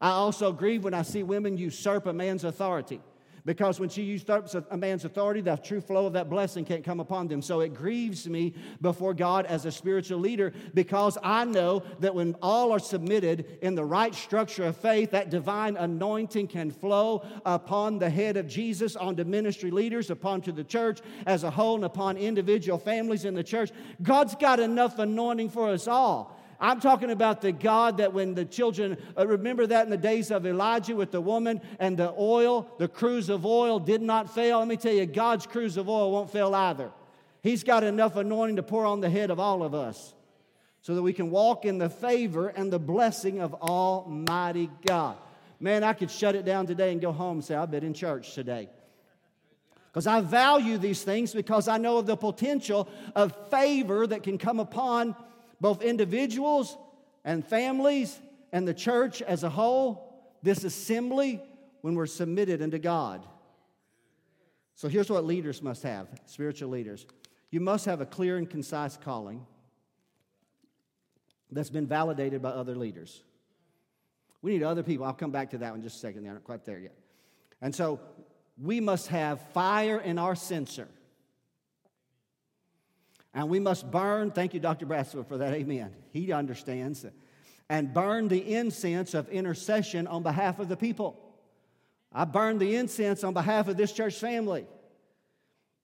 [0.00, 3.00] I also grieve when I see women usurp a man's authority
[3.44, 7.00] because when she usurps a man's authority, the true flow of that blessing can't come
[7.00, 7.42] upon them.
[7.42, 12.36] So it grieves me before God as a spiritual leader because I know that when
[12.40, 17.98] all are submitted in the right structure of faith, that divine anointing can flow upon
[17.98, 21.84] the head of Jesus, onto ministry leaders, upon to the church as a whole, and
[21.84, 23.72] upon individual families in the church.
[24.02, 26.38] God's got enough anointing for us all.
[26.62, 30.30] I'm talking about the God that when the children, uh, remember that in the days
[30.30, 34.60] of Elijah with the woman and the oil, the cruse of oil did not fail.
[34.60, 36.92] Let me tell you, God's cruse of oil won't fail either.
[37.42, 40.14] He's got enough anointing to pour on the head of all of us.
[40.82, 45.16] so that we can walk in the favor and the blessing of Almighty God.
[45.60, 47.94] Man, I could shut it down today and go home and say, I've been in
[47.94, 48.68] church today.
[49.86, 54.38] Because I value these things because I know of the potential of favor that can
[54.38, 55.14] come upon
[55.62, 56.76] both individuals
[57.24, 58.18] and families
[58.52, 61.40] and the church as a whole, this assembly,
[61.82, 63.24] when we're submitted unto God.
[64.74, 67.06] So here's what leaders must have spiritual leaders.
[67.50, 69.46] You must have a clear and concise calling
[71.52, 73.22] that's been validated by other leaders.
[74.42, 75.06] We need other people.
[75.06, 76.24] I'll come back to that in just a second.
[76.24, 76.96] They're not quite there yet.
[77.60, 78.00] And so
[78.60, 80.88] we must have fire in our censer.
[83.34, 84.86] And we must burn, thank you, Dr.
[84.86, 85.54] Brassfield, for that.
[85.54, 85.92] Amen.
[86.10, 87.06] He understands.
[87.68, 91.18] And burn the incense of intercession on behalf of the people.
[92.12, 94.66] I burn the incense on behalf of this church family.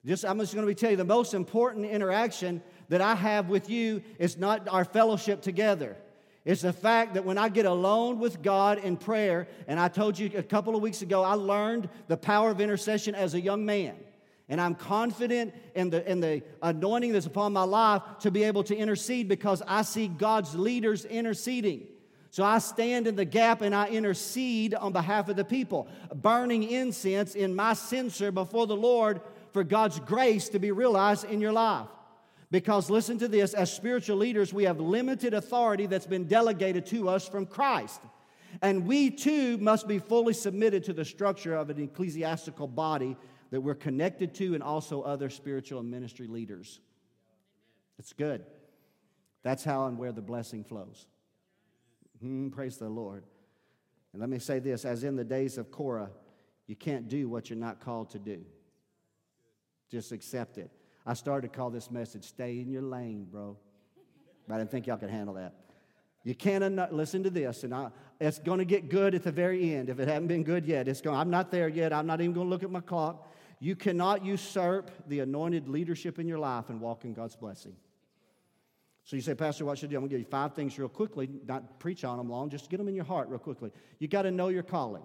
[0.05, 3.49] Just, I'm just going to be tell you the most important interaction that I have
[3.49, 5.97] with you is not our fellowship together.
[6.45, 10.19] It's the fact that when I get alone with God in prayer, and I told
[10.19, 13.67] you a couple of weeks ago, I learned the power of intercession as a young
[13.67, 13.97] man.
[14.49, 18.65] And I'm confident in the, in the anointing that's upon my life to be able
[18.65, 21.87] to intercede because I see God's leaders interceding.
[22.31, 26.63] So I stand in the gap and I intercede on behalf of the people, burning
[26.63, 29.21] incense in my censer before the Lord
[29.53, 31.89] for God's grace to be realized in your life.
[32.51, 37.09] Because listen to this as spiritual leaders, we have limited authority that's been delegated to
[37.09, 38.01] us from Christ.
[38.63, 43.17] And we too must be fully submitted to the structure of an ecclesiastical body
[43.51, 46.81] that we're connected to and also other spiritual and ministry leaders.
[47.99, 48.45] It's good.
[49.43, 51.07] That's how and where the blessing flows.
[52.23, 53.25] Mm, praise the Lord.
[54.13, 56.11] And let me say this as in the days of Korah,
[56.67, 58.45] you can't do what you're not called to do.
[59.91, 60.71] Just accept it.
[61.07, 63.57] I started to call this message, Stay in Your Lane, bro.
[64.47, 65.55] But I didn't think y'all could handle that.
[66.25, 67.89] You can't listen to this, and I,
[68.21, 69.89] it's going to get good at the very end.
[69.89, 71.17] If it hasn't been good yet, it's going.
[71.17, 71.93] I'm not there yet.
[71.93, 73.33] I'm not even going to look at my clock.
[73.61, 77.75] You cannot usurp the anointed leadership in your life and walk in God's blessing.
[79.05, 79.97] So you say, Pastor, what should I do?
[79.97, 82.69] I'm going to give you five things real quickly, not preach on them long, just
[82.69, 83.73] get them in your heart real quickly.
[83.99, 85.03] You got to know your calling.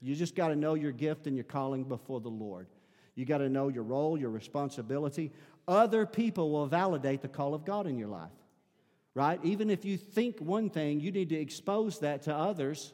[0.00, 2.66] You just got to know your gift and your calling before the Lord.
[3.14, 5.32] You got to know your role, your responsibility.
[5.66, 8.30] Other people will validate the call of God in your life,
[9.14, 9.40] right?
[9.42, 12.92] Even if you think one thing, you need to expose that to others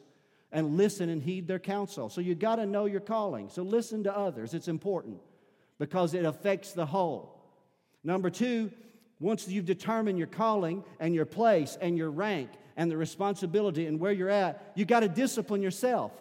[0.51, 2.09] and listen and heed their counsel.
[2.09, 3.49] So you got to know your calling.
[3.49, 4.53] So listen to others.
[4.53, 5.19] It's important
[5.77, 7.37] because it affects the whole.
[8.03, 8.71] Number two,
[9.19, 13.99] once you've determined your calling and your place and your rank and the responsibility and
[13.99, 16.11] where you're at, you got to discipline yourself.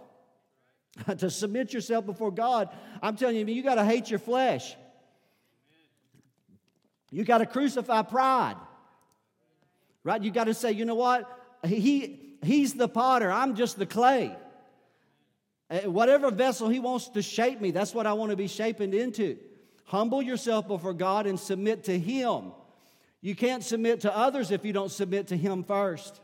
[1.19, 2.71] to submit yourself before God,
[3.03, 4.75] I'm telling you, you got to hate your flesh.
[7.11, 8.57] You got to crucify pride.
[10.03, 10.23] Right?
[10.23, 11.31] You got to say, you know what?
[11.65, 14.37] He, He's the potter, I'm just the clay.
[15.69, 18.81] Uh, whatever vessel He wants to shape me, that's what I want to be shaped
[18.81, 19.39] into.
[19.85, 22.53] Humble yourself before God and submit to Him.
[23.21, 26.21] You can't submit to others if you don't submit to Him first.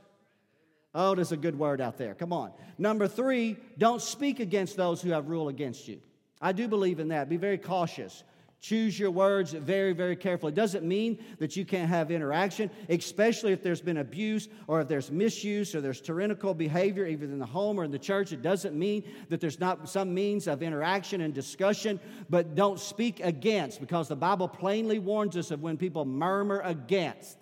[0.94, 2.14] Oh, there's a good word out there.
[2.14, 2.52] Come on.
[2.76, 6.00] Number three, don't speak against those who have rule against you.
[6.40, 7.28] I do believe in that.
[7.28, 8.24] Be very cautious.
[8.62, 10.52] Choose your words very, very carefully.
[10.52, 14.86] It doesn't mean that you can't have interaction, especially if there's been abuse or if
[14.86, 18.30] there's misuse or there's tyrannical behavior, either in the home or in the church.
[18.30, 21.98] It doesn't mean that there's not some means of interaction and discussion,
[22.30, 27.38] but don't speak against because the Bible plainly warns us of when people murmur against.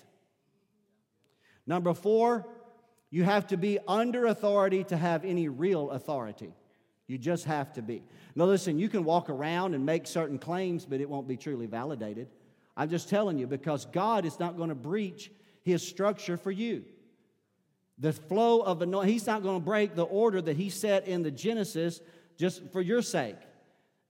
[1.66, 2.48] Number four,
[3.10, 6.54] you have to be under authority to have any real authority.
[7.06, 8.04] You just have to be.
[8.35, 11.66] Now, listen, you can walk around and make certain claims, but it won't be truly
[11.66, 12.28] validated.
[12.76, 15.31] I'm just telling you because God is not going to breach
[15.62, 16.85] his structure for you.
[17.99, 21.22] The flow of anointing, he's not going to break the order that he set in
[21.22, 22.01] the Genesis
[22.39, 23.37] just for your sake.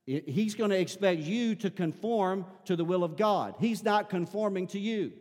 [0.06, 3.54] He's going to expect you to conform to the will of God.
[3.58, 5.12] He's not conforming to you.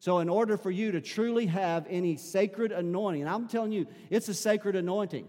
[0.00, 3.86] So, in order for you to truly have any sacred anointing, and I'm telling you,
[4.10, 5.28] it's a sacred anointing.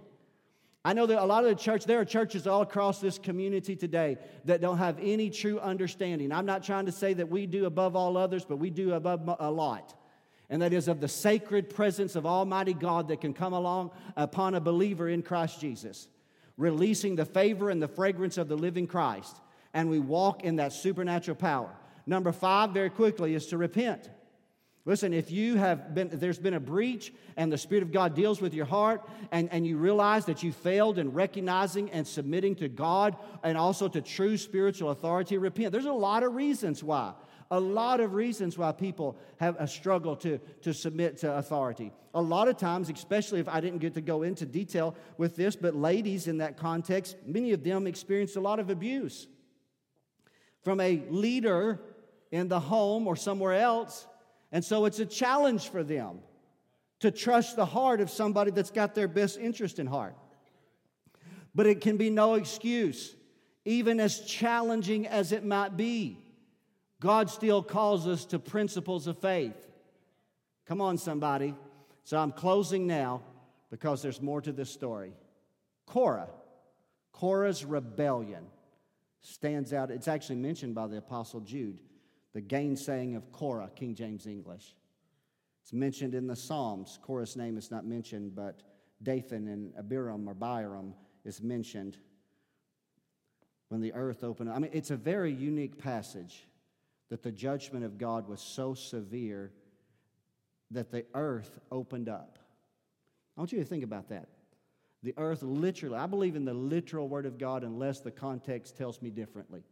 [0.89, 3.75] I know that a lot of the church, there are churches all across this community
[3.75, 6.31] today that don't have any true understanding.
[6.31, 9.29] I'm not trying to say that we do above all others, but we do above
[9.39, 9.93] a lot.
[10.49, 14.55] And that is of the sacred presence of Almighty God that can come along upon
[14.55, 16.07] a believer in Christ Jesus,
[16.57, 19.39] releasing the favor and the fragrance of the living Christ.
[19.75, 21.69] And we walk in that supernatural power.
[22.07, 24.09] Number five, very quickly, is to repent.
[24.89, 28.41] Listen, if you have been, there's been a breach and the Spirit of God deals
[28.41, 32.67] with your heart and, and you realize that you failed in recognizing and submitting to
[32.67, 35.73] God and also to true spiritual authority, repent.
[35.73, 37.13] There's a lot of reasons why.
[37.51, 41.91] A lot of reasons why people have a struggle to, to submit to authority.
[42.15, 45.55] A lot of times, especially if I didn't get to go into detail with this,
[45.55, 49.27] but ladies in that context, many of them experienced a lot of abuse
[50.63, 51.79] from a leader
[52.31, 54.07] in the home or somewhere else
[54.51, 56.19] and so it's a challenge for them
[56.99, 60.15] to trust the heart of somebody that's got their best interest in heart.
[61.55, 63.15] But it can be no excuse,
[63.65, 66.19] even as challenging as it might be.
[66.99, 69.55] God still calls us to principles of faith.
[70.65, 71.55] Come on, somebody.
[72.03, 73.21] So I'm closing now
[73.69, 75.13] because there's more to this story.
[75.85, 76.29] Korah,
[77.13, 78.45] Korah's rebellion
[79.21, 79.91] stands out.
[79.91, 81.79] It's actually mentioned by the Apostle Jude
[82.33, 84.75] the gainsaying of Korah, King James English.
[85.63, 86.99] It's mentioned in the Psalms.
[87.01, 88.61] Korah's name is not mentioned, but
[89.03, 90.93] Dathan and Abiram or Biram
[91.25, 91.97] is mentioned
[93.69, 94.49] when the earth opened.
[94.49, 94.55] Up.
[94.55, 96.47] I mean, it's a very unique passage
[97.09, 99.51] that the judgment of God was so severe
[100.71, 102.37] that the earth opened up.
[103.35, 104.27] I want you to think about that.
[105.01, 109.01] The earth literally, I believe in the literal word of God unless the context tells
[109.01, 109.63] me differently.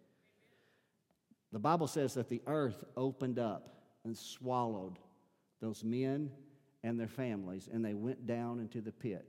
[1.51, 4.99] The Bible says that the earth opened up and swallowed
[5.61, 6.31] those men
[6.83, 9.27] and their families, and they went down into the pit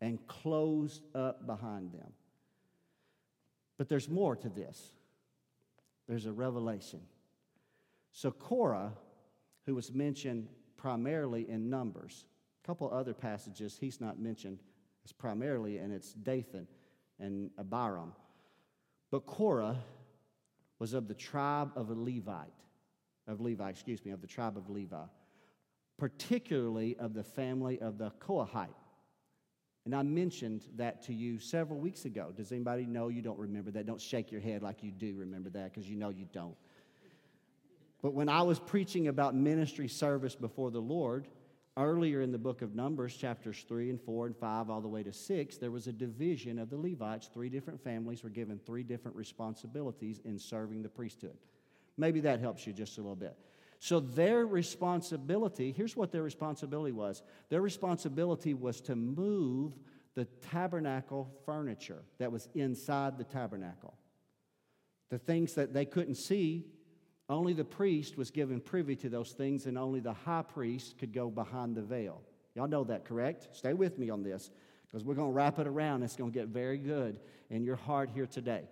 [0.00, 2.12] and closed up behind them.
[3.78, 4.92] But there's more to this.
[6.08, 7.00] There's a revelation.
[8.12, 8.92] So Korah,
[9.66, 12.26] who was mentioned primarily in Numbers,
[12.62, 14.58] a couple other passages he's not mentioned
[15.04, 16.66] as primarily, and it's Dathan
[17.18, 18.12] and Abiram.
[19.10, 19.78] But Korah
[20.78, 22.52] was of the tribe of a Levite,
[23.26, 25.04] of Levi, excuse me, of the tribe of Levi,
[25.98, 28.68] particularly of the family of the Kohathite.
[29.84, 32.32] And I mentioned that to you several weeks ago.
[32.36, 33.86] Does anybody know you don't remember that?
[33.86, 36.56] Don't shake your head like you do remember that because you know you don't.
[38.02, 41.28] But when I was preaching about ministry service before the Lord,
[41.78, 45.02] Earlier in the book of Numbers, chapters 3 and 4 and 5, all the way
[45.02, 47.28] to 6, there was a division of the Levites.
[47.32, 51.36] Three different families were given three different responsibilities in serving the priesthood.
[51.98, 53.36] Maybe that helps you just a little bit.
[53.78, 59.74] So, their responsibility here's what their responsibility was their responsibility was to move
[60.14, 63.94] the tabernacle furniture that was inside the tabernacle.
[65.10, 66.64] The things that they couldn't see
[67.28, 71.12] only the priest was given privy to those things, and only the high priest could
[71.12, 72.22] go behind the veil.
[72.54, 73.48] Y'all know that, correct?
[73.52, 74.50] Stay with me on this
[74.86, 76.02] because we're going to wrap it around.
[76.02, 77.18] It's going to get very good
[77.50, 78.62] in your heart here today.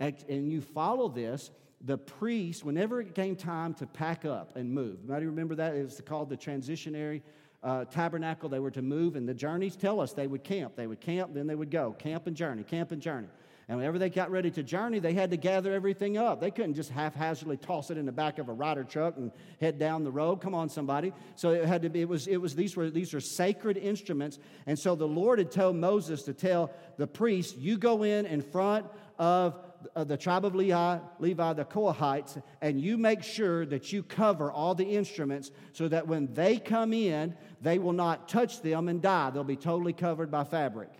[0.00, 1.50] And, you follow this,
[1.82, 5.74] the priest, whenever it came time to pack up and move, anybody remember that?
[5.74, 7.22] It was called the transitionary
[7.62, 8.48] uh, tabernacle.
[8.48, 10.76] They were to move, and the journeys tell us they would camp.
[10.76, 11.92] They would camp, then they would go.
[11.92, 13.28] Camp and journey, camp and journey.
[13.68, 16.40] And whenever they got ready to journey, they had to gather everything up.
[16.40, 19.78] They couldn't just haphazardly toss it in the back of a Ryder truck and head
[19.78, 20.36] down the road.
[20.40, 21.12] Come on, somebody.
[21.36, 24.38] So it had to be, it was, it was these were these are sacred instruments.
[24.66, 28.40] And so the Lord had told Moses to tell the priest, you go in in
[28.40, 28.86] front
[29.18, 29.60] of
[29.94, 34.74] the tribe of Levi, Levi, the Kohathites, and you make sure that you cover all
[34.74, 39.28] the instruments so that when they come in, they will not touch them and die.
[39.30, 40.90] They'll be totally covered by fabric.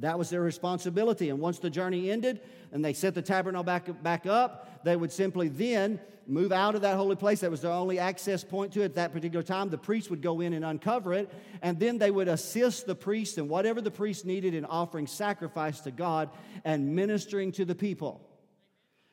[0.00, 1.28] That was their responsibility.
[1.30, 2.40] And once the journey ended
[2.72, 6.82] and they set the tabernacle back, back up, they would simply then move out of
[6.82, 7.40] that holy place.
[7.40, 9.70] That was their only access point to it at that particular time.
[9.70, 11.32] The priest would go in and uncover it,
[11.62, 15.80] and then they would assist the priest in whatever the priest needed in offering sacrifice
[15.80, 16.30] to God
[16.64, 18.20] and ministering to the people.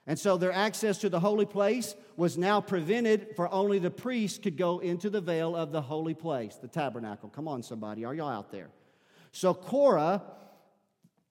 [0.07, 4.43] And so their access to the holy place was now prevented, for only the priest
[4.43, 7.29] could go into the veil of the holy place, the tabernacle.
[7.29, 8.05] Come on, somebody.
[8.05, 8.69] Are y'all out there?
[9.31, 10.21] So Korah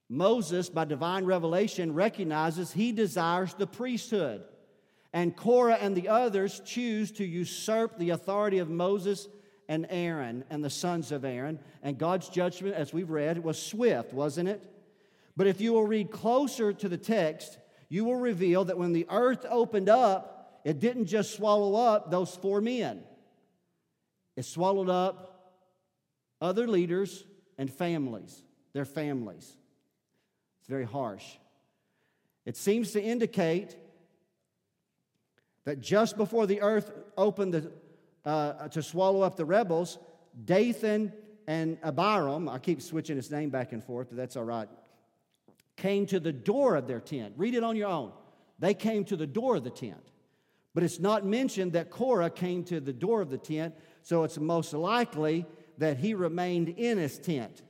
[0.08, 4.44] Moses, by divine revelation, recognizes he desires the priesthood.
[5.12, 9.28] And Korah and the others choose to usurp the authority of Moses
[9.68, 11.58] and Aaron and the sons of Aaron.
[11.82, 14.62] And God's judgment, as we've read, was swift, wasn't it?
[15.36, 19.06] But if you will read closer to the text, you will reveal that when the
[19.08, 23.02] earth opened up, it didn't just swallow up those four men,
[24.36, 25.30] it swallowed up
[26.40, 27.24] other leaders
[27.56, 28.42] and families,
[28.72, 29.56] their families.
[30.64, 31.26] It's very harsh.
[32.46, 33.76] It seems to indicate
[35.66, 37.70] that just before the earth opened the,
[38.24, 39.98] uh, to swallow up the rebels,
[40.42, 41.12] Dathan
[41.46, 44.70] and Abiram, I keep switching his name back and forth, but that's all right,
[45.76, 47.34] came to the door of their tent.
[47.36, 48.12] Read it on your own.
[48.58, 50.12] They came to the door of the tent,
[50.72, 54.38] But it's not mentioned that Korah came to the door of the tent, so it's
[54.38, 55.44] most likely
[55.76, 57.62] that he remained in his tent.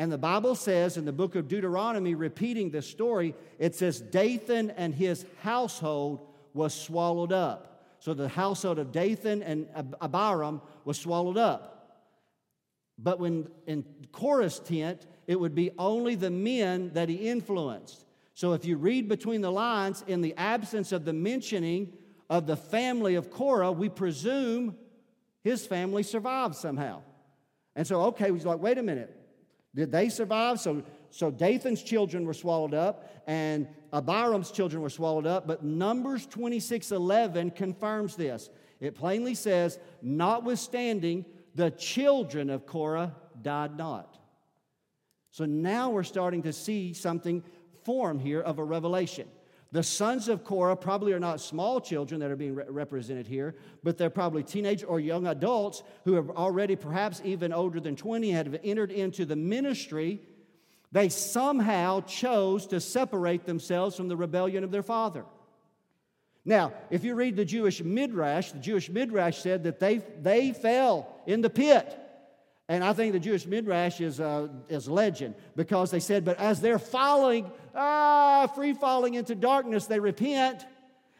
[0.00, 4.70] And the Bible says in the book of Deuteronomy, repeating this story, it says, Dathan
[4.70, 7.84] and his household was swallowed up.
[7.98, 9.68] So the household of Dathan and
[10.00, 12.06] Abiram was swallowed up.
[12.98, 18.06] But when in Korah's tent, it would be only the men that he influenced.
[18.32, 21.92] So if you read between the lines, in the absence of the mentioning
[22.30, 24.76] of the family of Korah, we presume
[25.44, 27.02] his family survived somehow.
[27.76, 29.14] And so, okay, he's like, wait a minute.
[29.74, 30.60] Did they survive?
[30.60, 35.46] So, so Dathan's children were swallowed up, and Abiram's children were swallowed up.
[35.46, 38.50] But Numbers 26 11 confirms this.
[38.80, 44.18] It plainly says, notwithstanding, the children of Korah died not.
[45.30, 47.44] So now we're starting to see something
[47.84, 49.28] form here of a revelation.
[49.72, 53.54] The sons of Korah probably are not small children that are being re- represented here,
[53.84, 58.30] but they're probably teenage or young adults who have already, perhaps even older than 20,
[58.32, 60.20] have entered into the ministry.
[60.90, 65.24] They somehow chose to separate themselves from the rebellion of their father.
[66.44, 71.14] Now, if you read the Jewish Midrash, the Jewish Midrash said that they, they fell
[71.26, 71.96] in the pit.
[72.70, 76.60] And I think the Jewish Midrash is, uh, is legend because they said, but as
[76.60, 80.64] they're falling, ah, free falling into darkness, they repent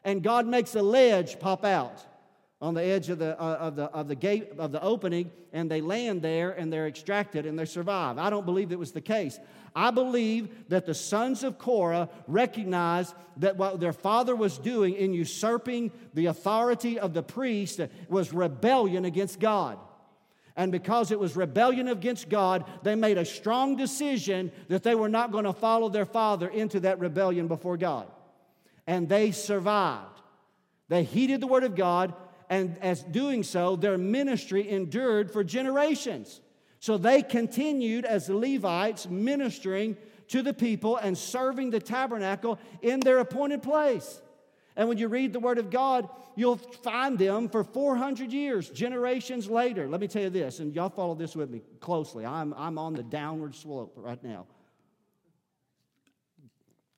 [0.05, 2.07] and God makes a ledge pop out
[2.61, 5.69] on the edge of the, uh, of, the, of the gate of the opening and
[5.69, 8.17] they land there and they're extracted and they survive.
[8.17, 9.41] I don't believe it was the case.
[9.75, 15.13] I believe that the sons of Korah recognized that what their father was doing in
[15.15, 19.81] usurping the authority of the priest was rebellion against God.
[20.57, 25.09] And because it was rebellion against God, they made a strong decision that they were
[25.09, 28.07] not going to follow their father into that rebellion before God.
[28.87, 30.21] And they survived.
[30.89, 32.15] They heeded the word of God,
[32.49, 36.41] and as doing so, their ministry endured for generations.
[36.81, 39.97] So they continued as Levites ministering
[40.29, 44.21] to the people and serving the tabernacle in their appointed place.
[44.81, 49.47] And when you read the Word of God, you'll find them for 400 years, generations
[49.47, 49.87] later.
[49.87, 52.24] Let me tell you this, and y'all follow this with me closely.
[52.24, 54.47] I'm, I'm on the downward slope right now.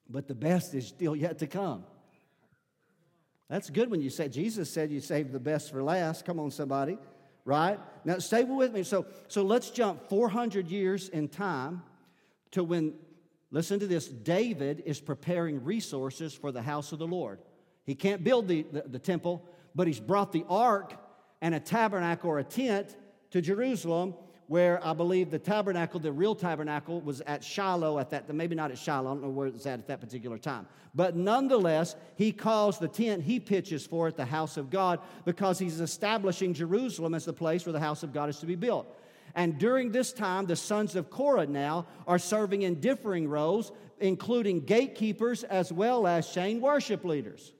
[0.09, 1.83] But the best is still yet to come.
[3.49, 6.23] That's good when you say, Jesus said you save the best for last.
[6.23, 6.97] Come on, somebody,
[7.43, 7.81] right?
[8.05, 8.83] Now, stay with me.
[8.83, 11.83] So, so let's jump 400 years in time
[12.51, 12.93] to when,
[13.51, 17.39] listen to this, David is preparing resources for the house of the Lord.
[17.85, 20.93] He can't build the, the, the, temple, but he's brought the ark
[21.41, 22.95] and a tabernacle or a tent
[23.31, 24.13] to Jerusalem,
[24.47, 28.71] where I believe the tabernacle, the real tabernacle, was at Shiloh at that, maybe not
[28.71, 30.67] at Shiloh, I don't know where it's at at that particular time.
[30.95, 35.59] But nonetheless, he calls the tent he pitches for it the house of God because
[35.59, 38.87] he's establishing Jerusalem as the place where the house of God is to be built.
[39.35, 44.61] And during this time, the sons of Korah now are serving in differing roles, including
[44.61, 47.51] gatekeepers as well as chain worship leaders.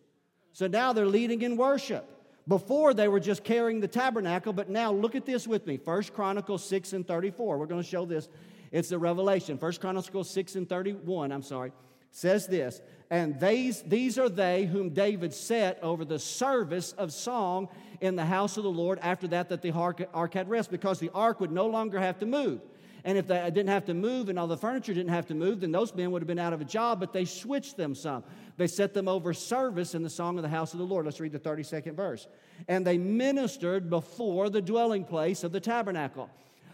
[0.54, 2.10] So now they're leading in worship.
[2.47, 5.78] Before they were just carrying the tabernacle, but now look at this with me.
[5.78, 7.58] First Chronicles 6 and 34.
[7.58, 8.28] We're going to show this.
[8.72, 9.58] It's the Revelation.
[9.58, 11.72] First Chronicles 6 and 31, I'm sorry,
[12.12, 12.82] says this.
[13.10, 17.70] And these, these are they whom David set over the service of song
[18.01, 20.99] in the house of the Lord after that that the ark, ark had rest, because
[20.99, 22.62] the ark would no longer have to move.
[23.06, 25.36] And if they uh, didn't have to move and all the furniture didn't have to
[25.36, 27.95] move, then those men would have been out of a job, but they switched them
[27.95, 28.24] some.
[28.56, 31.06] They set them over service in the song of the house of the Lord.
[31.06, 32.28] Let's read the 32nd verse.
[32.68, 36.30] And they ministered before the dwelling place of the tabernacle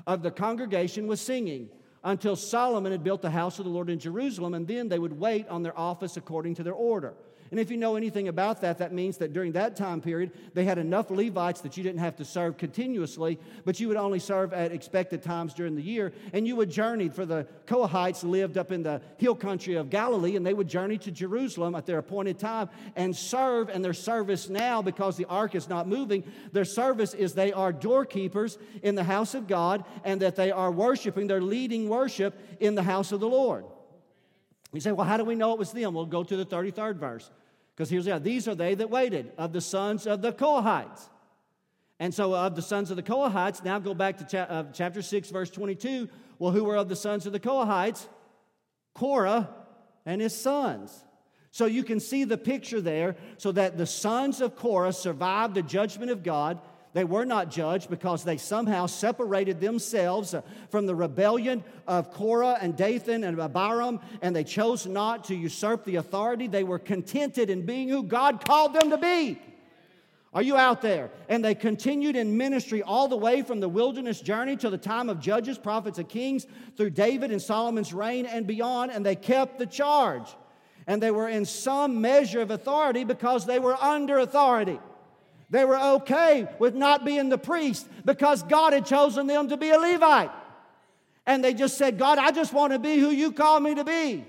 [0.06, 1.70] of the congregation was singing
[2.04, 5.20] until Solomon had built the house of the Lord in Jerusalem, and then they would
[5.20, 7.14] wait on their office according to their order.
[7.52, 10.66] And if you know anything about that, that means that during that time period, they
[10.66, 14.54] had enough Levites that you didn't have to serve continuously, but you would only serve
[14.54, 16.14] at expected times during the year.
[16.32, 20.36] And you would journey, for the Kohathites lived up in the hill country of Galilee,
[20.36, 23.70] and they would journey to Jerusalem at their appointed time and serve.
[23.70, 27.74] And their service now, because the ark is not moving, their service is they are
[27.74, 32.76] doorkeepers in the house of God and that they are worshiping, they're leading worship in
[32.76, 33.66] the house of the Lord.
[34.74, 35.94] You say, well, how do we know it was them?
[35.94, 37.30] We'll go to the 33rd verse.
[37.76, 41.10] Because here's the these are they that waited of the sons of the Kohathites.
[42.00, 45.02] And so, of the sons of the Kohathites, now go back to cha- uh, chapter
[45.02, 46.08] 6, verse 22.
[46.38, 48.08] Well, who were of the sons of the Kohathites?
[48.94, 49.50] Korah
[50.06, 51.04] and his sons.
[51.52, 55.62] So you can see the picture there, so that the sons of Korah survived the
[55.62, 56.60] judgment of God
[56.94, 62.58] they were not judged because they somehow separated themselves uh, from the rebellion of Korah
[62.60, 66.48] and Dathan and Abiram, and they chose not to usurp the authority.
[66.48, 69.40] They were contented in being who God called them to be.
[70.34, 71.10] Are you out there?
[71.28, 75.10] And they continued in ministry all the way from the wilderness journey to the time
[75.10, 79.58] of judges, prophets, and kings through David and Solomon's reign and beyond, and they kept
[79.58, 80.28] the charge.
[80.86, 84.80] And they were in some measure of authority because they were under authority.
[85.50, 89.72] They were okay with not being the priest because God had chosen them to be
[89.72, 90.32] a Levite.
[91.26, 93.84] And they just said, God, I just want to be who you call me to
[93.84, 94.26] be.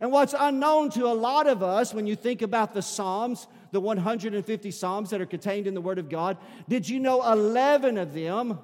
[0.00, 3.80] And what's unknown to a lot of us when you think about the Psalms, the
[3.80, 6.38] 150 Psalms that are contained in the Word of God,
[6.68, 8.58] did you know 11 of them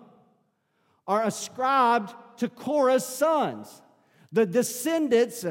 [1.07, 3.82] are ascribed to Korah's sons,
[4.32, 5.45] the descendants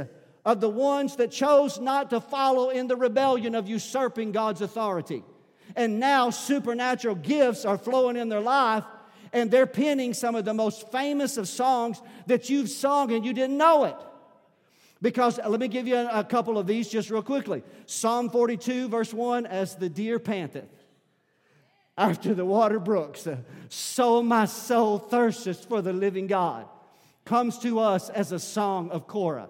[0.45, 5.23] of the ones that chose not to follow in the rebellion of usurping God's authority.
[5.75, 8.83] And now supernatural gifts are flowing in their life,
[9.33, 13.33] and they're penning some of the most famous of songs that you've sung and you
[13.33, 13.97] didn't know it.
[15.01, 17.63] Because uh, let me give you a, couple of these just real quickly.
[17.85, 20.69] Psalm 42, verse 1 As the deer panteth
[21.97, 23.37] after the water brooks, uh,
[23.69, 26.65] so my soul thirsteth for the living God,
[27.25, 29.49] comes to us as a song of Korah.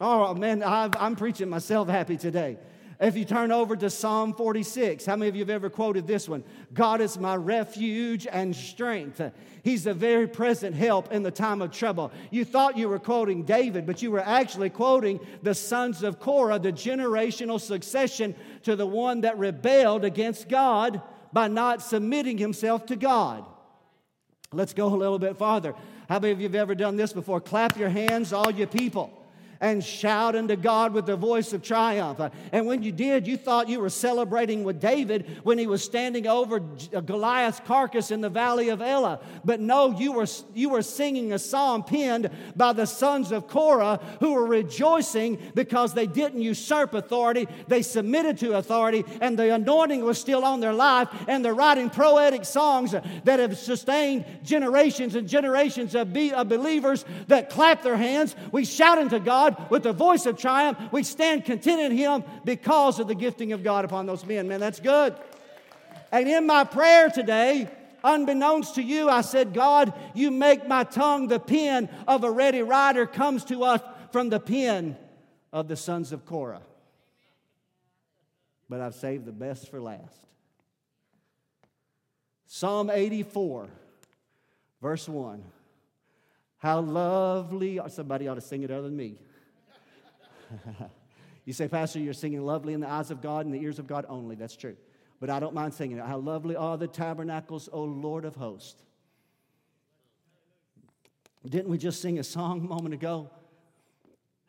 [0.00, 2.58] Oh man, i am preaching myself happy today.
[3.02, 6.28] If you turn over to Psalm 46, how many of you have ever quoted this
[6.28, 6.44] one?
[6.72, 9.20] God is my refuge and strength.
[9.64, 12.12] He's a very present help in the time of trouble.
[12.30, 16.60] You thought you were quoting David, but you were actually quoting the sons of Korah,
[16.60, 22.94] the generational succession to the one that rebelled against God by not submitting himself to
[22.94, 23.44] God.
[24.52, 25.74] Let's go a little bit farther.
[26.08, 27.40] How many of you have ever done this before?
[27.40, 29.21] Clap your hands, all you people
[29.62, 32.20] and shout unto God with the voice of triumph.
[32.50, 36.26] And when you did, you thought you were celebrating with David when he was standing
[36.26, 36.60] over
[36.92, 39.20] uh, Goliath's carcass in the valley of Elah.
[39.44, 44.00] But no, you were, you were singing a psalm penned by the sons of Korah
[44.18, 50.02] who were rejoicing because they didn't usurp authority, they submitted to authority, and the anointing
[50.04, 55.28] was still on their life, and they're writing poetic songs that have sustained generations and
[55.28, 58.34] generations of, be, of believers that clap their hands.
[58.50, 60.78] We shout unto God God with the voice of triumph.
[60.92, 64.48] We stand content in Him because of the gifting of God upon those men.
[64.48, 65.14] Man, that's good.
[66.10, 67.68] And in my prayer today,
[68.04, 72.62] unbeknownst to you, I said, God, you make my tongue the pen of a ready
[72.62, 73.80] writer, comes to us
[74.10, 74.96] from the pen
[75.52, 76.62] of the sons of Korah.
[78.68, 80.16] But I've saved the best for last.
[82.46, 83.68] Psalm 84,
[84.82, 85.42] verse 1.
[86.58, 89.16] How lovely, somebody ought to sing it other than me.
[91.44, 93.86] you say, Pastor, you're singing lovely in the eyes of God and the ears of
[93.86, 94.36] God only.
[94.36, 94.76] That's true.
[95.20, 96.04] But I don't mind singing it.
[96.04, 98.82] How lovely are the tabernacles, O Lord of hosts.
[101.48, 103.30] Didn't we just sing a song a moment ago?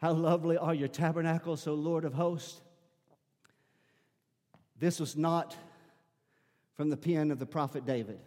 [0.02, 2.62] How lovely are your tabernacles, O Lord of hosts.
[4.80, 5.56] This was not
[6.76, 8.20] from the pen of the prophet David.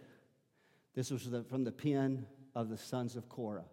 [0.95, 3.67] This was from the pen of the sons of Korah.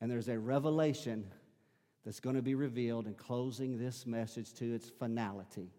[0.00, 1.26] And there's a revelation
[2.08, 5.70] that's going to be revealed in closing this message to its finality.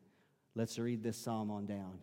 [0.54, 1.98] Let's read this psalm on down.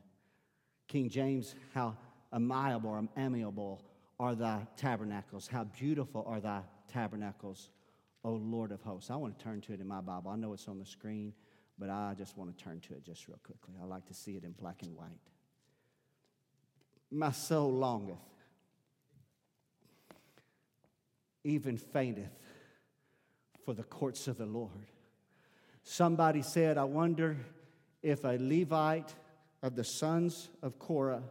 [0.89, 1.97] King James, how
[2.35, 3.85] amiable or amiable
[4.19, 6.63] are thy tabernacles, how beautiful are thy
[6.93, 7.71] tabernacles,
[8.25, 9.13] O Lord of hosts.
[9.13, 10.33] I want to turn to it in my Bible.
[10.33, 11.33] I know it's on the screen,
[11.79, 13.75] but I just want to turn to it just real quickly.
[13.81, 15.21] I like to see it in black and white.
[17.13, 18.17] My soul longeth,
[21.45, 22.33] even fainteth
[23.67, 24.71] for the courts of the Lord.
[25.83, 27.37] Somebody said, I wonder
[28.01, 29.13] if a Levite
[29.61, 31.25] of the sons of Korah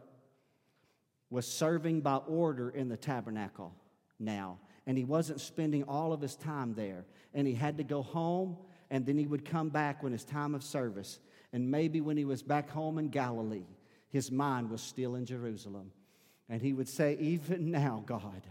[1.30, 3.74] was serving by order in the tabernacle
[4.20, 8.04] now, and he wasn't spending all of his time there, and he had to go
[8.04, 8.58] home,
[8.92, 11.20] and then he would come back when his time of service.
[11.54, 13.66] And maybe when he was back home in Galilee,
[14.10, 15.92] his mind was still in Jerusalem.
[16.50, 18.44] And he would say, Even now, God,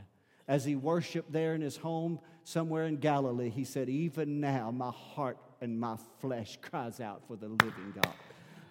[0.46, 4.90] as he worshiped there in his home somewhere in Galilee, he said, Even now my
[4.90, 8.14] heart and my flesh cries out for the living God.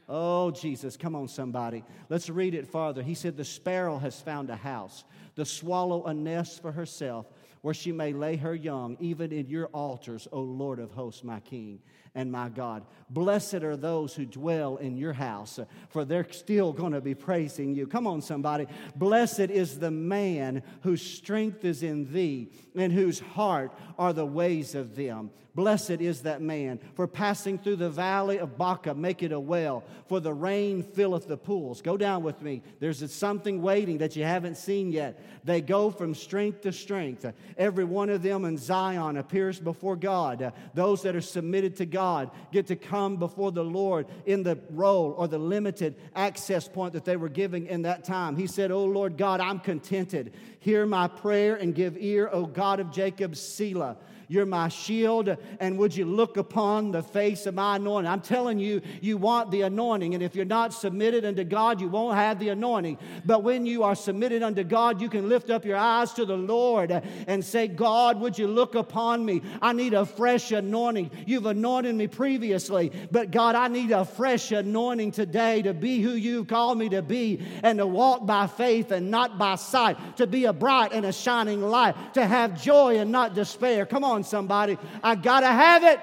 [0.07, 1.83] Oh, Jesus, come on, somebody.
[2.09, 3.01] Let's read it farther.
[3.01, 5.05] He said, The sparrow has found a house,
[5.35, 7.25] the swallow a nest for herself,
[7.61, 11.39] where she may lay her young, even in your altars, O Lord of hosts, my
[11.39, 11.79] King
[12.15, 12.83] and my God.
[13.09, 15.59] Blessed are those who dwell in your house,
[15.89, 17.87] for they're still going to be praising you.
[17.87, 18.67] Come on, somebody.
[18.95, 24.75] Blessed is the man whose strength is in thee, and whose heart are the ways
[24.75, 25.31] of them.
[25.55, 29.83] Blessed is that man, for passing through the valley of Baca, make it a well,
[30.07, 31.79] for the rain filleth the pools.
[31.83, 32.63] Go down with me.
[32.79, 35.23] There's something waiting that you haven't seen yet.
[35.43, 37.31] They go from strength to strength.
[37.55, 40.53] Every one of them in Zion appears before God.
[40.73, 44.59] Those that are submitted to God God get to come before the Lord in the
[44.71, 48.35] role or the limited access point that they were giving in that time.
[48.35, 50.33] He said, Oh Lord God, I'm contented.
[50.59, 53.95] Hear my prayer and give ear, O God of Jacob, Selah.
[54.33, 55.37] You're my shield.
[55.59, 58.09] And would you look upon the face of my anointing?
[58.09, 60.15] I'm telling you, you want the anointing.
[60.15, 62.97] And if you're not submitted unto God, you won't have the anointing.
[63.25, 66.35] But when you are submitted unto God, you can lift up your eyes to the
[66.35, 66.89] Lord
[67.27, 69.43] and say, God, would you look upon me?
[69.61, 71.11] I need a fresh anointing.
[71.27, 76.13] You've anointed me previously, but God, I need a fresh anointing today to be who
[76.13, 80.25] you've called me to be and to walk by faith and not by sight, to
[80.25, 83.85] be a bright and a shining light, to have joy and not despair.
[83.85, 84.77] Come on, somebody.
[85.03, 85.99] I got to have it.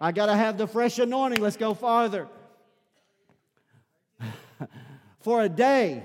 [0.00, 1.40] I got to have the fresh anointing.
[1.40, 2.28] Let's go farther.
[5.20, 6.02] For a day,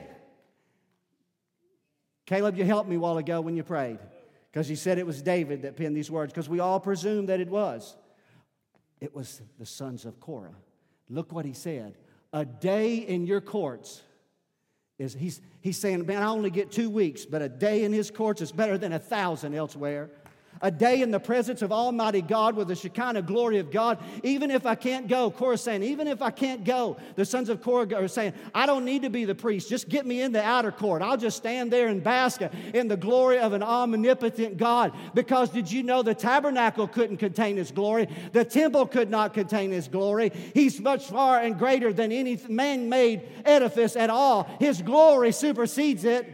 [2.27, 3.99] Caleb, you helped me a while ago when you prayed
[4.51, 7.39] because you said it was David that penned these words because we all presume that
[7.39, 7.95] it was.
[8.99, 10.55] It was the sons of Korah.
[11.09, 11.95] Look what he said.
[12.33, 14.01] A day in your courts
[14.99, 18.11] is he's, he's saying, man, I only get two weeks, but a day in his
[18.11, 20.09] courts is better than a thousand elsewhere
[20.61, 24.51] a day in the presence of Almighty God with the Shekinah glory of God, even
[24.51, 25.31] if I can't go.
[25.31, 28.85] Korah saying, even if I can't go, the sons of Korah are saying, I don't
[28.85, 29.69] need to be the priest.
[29.69, 31.01] Just get me in the outer court.
[31.01, 32.41] I'll just stand there and bask
[32.73, 34.93] in the glory of an omnipotent God.
[35.13, 38.07] Because did you know the tabernacle couldn't contain his glory?
[38.31, 40.31] The temple could not contain his glory.
[40.53, 44.49] He's much far and greater than any man made edifice at all.
[44.59, 46.33] His glory supersedes it.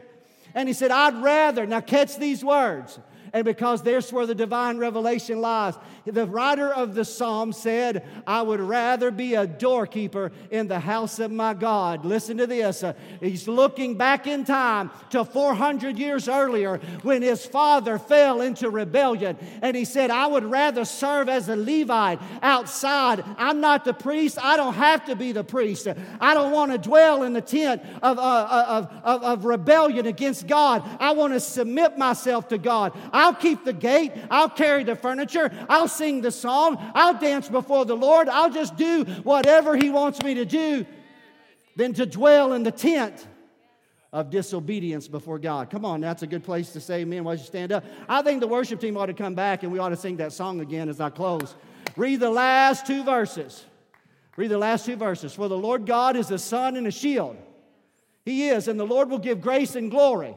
[0.56, 3.00] And he said, I'd rather, now catch these words
[3.34, 5.74] and because there's where the divine revelation lies.
[6.06, 11.18] The writer of the psalm said, I would rather be a doorkeeper in the house
[11.18, 12.06] of my God.
[12.06, 12.84] Listen to this.
[12.84, 18.70] Uh, he's looking back in time to 400 years earlier when his father fell into
[18.70, 19.36] rebellion.
[19.64, 23.24] And he said, I would rather serve as a Levite outside.
[23.38, 24.38] I'm not the priest.
[24.40, 25.88] I don't have to be the priest.
[26.22, 30.46] I don't want to dwell in the tent of, uh, of, of, of rebellion against
[30.46, 30.84] God.
[31.00, 32.96] I want to submit myself to God.
[33.12, 34.12] I I'll keep the gate.
[34.30, 35.50] I'll carry the furniture.
[35.70, 36.78] I'll sing the song.
[36.94, 38.28] I'll dance before the Lord.
[38.28, 40.86] I'll just do whatever He wants me to do
[41.78, 43.26] than to dwell in the tent
[44.12, 45.70] of disobedience before God.
[45.70, 47.24] Come on, that's a good place to say amen.
[47.24, 47.86] Why don't you stand up?
[48.10, 50.34] I think the worship team ought to come back and we ought to sing that
[50.34, 51.56] song again as I close.
[51.96, 53.64] Read the last two verses.
[54.36, 55.34] Read the last two verses.
[55.34, 57.38] For the Lord God is a sun and a shield.
[58.26, 60.36] He is, and the Lord will give grace and glory.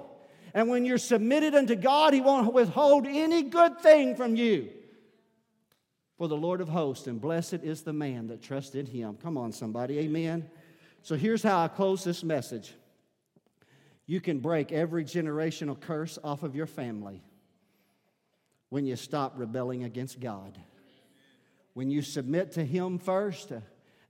[0.57, 4.71] And when you're submitted unto God, He won't withhold any good thing from you.
[6.17, 9.19] For the Lord of hosts, and blessed is the man that trusted Him.
[9.23, 9.99] Come on, somebody.
[9.99, 10.49] Amen.
[11.03, 12.73] So here's how I close this message
[14.07, 17.23] you can break every generational curse off of your family
[18.71, 20.59] when you stop rebelling against God.
[21.75, 23.53] When you submit to Him first,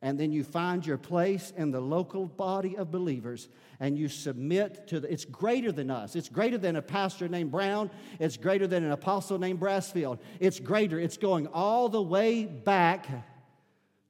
[0.02, 3.48] and then you find your place in the local body of believers
[3.80, 6.14] and you submit to the, it's greater than us.
[6.14, 7.90] It's greater than a pastor named Brown.
[8.18, 10.18] It's greater than an apostle named Brassfield.
[10.38, 11.00] It's greater.
[11.00, 13.06] It's going all the way back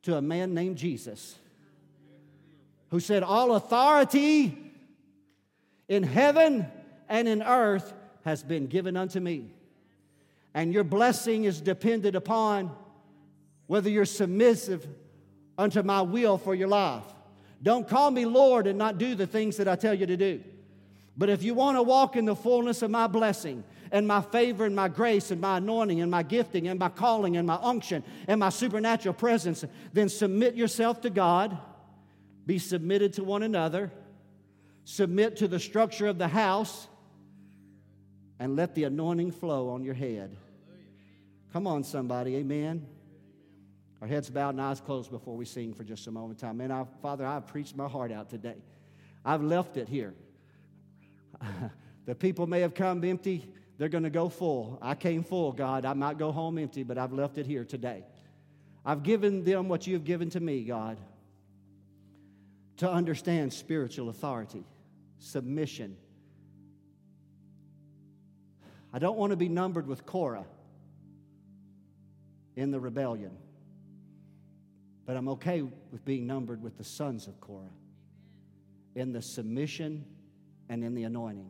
[0.03, 1.37] to a man named Jesus
[2.91, 4.73] who said, All authority
[5.89, 6.67] in heaven
[7.09, 7.93] and in earth
[8.25, 9.51] has been given unto me.
[10.53, 12.75] And your blessing is dependent upon
[13.67, 14.87] whether you're submissive
[15.59, 17.05] unto my will for your life.
[17.63, 20.43] Don't call me Lord and not do the things that I tell you to do.
[21.17, 24.67] But if you want to walk in the fullness of my blessing and my favor
[24.67, 28.05] and my grace and my anointing and my gifting and my calling and my unction
[28.29, 31.57] and my supernatural presence, then submit yourself to God,
[32.45, 33.91] be submitted to one another,
[34.85, 36.87] submit to the structure of the house,
[38.39, 40.37] and let the anointing flow on your head.
[41.55, 42.87] Come on, somebody, amen.
[44.07, 46.59] Our heads bowed and eyes closed before we sing for just a moment time.
[46.59, 48.55] Man, I, Father, I've preached my heart out today.
[49.25, 50.15] I've left it here.
[52.07, 54.79] the people may have come empty, they're going to go full.
[54.81, 55.85] I came full, God.
[55.85, 58.05] I might go home empty, but I've left it here today.
[58.85, 60.99] I've given them what you've given to me, God,
[62.77, 64.63] to understand spiritual authority,
[65.19, 65.97] submission.
[68.93, 70.47] I don't want to be numbered with Korah
[72.55, 73.37] in the rebellion.
[75.07, 77.71] But I'm okay with being numbered with the sons of Korah
[78.97, 80.05] in the submission
[80.69, 81.49] and in the anointing.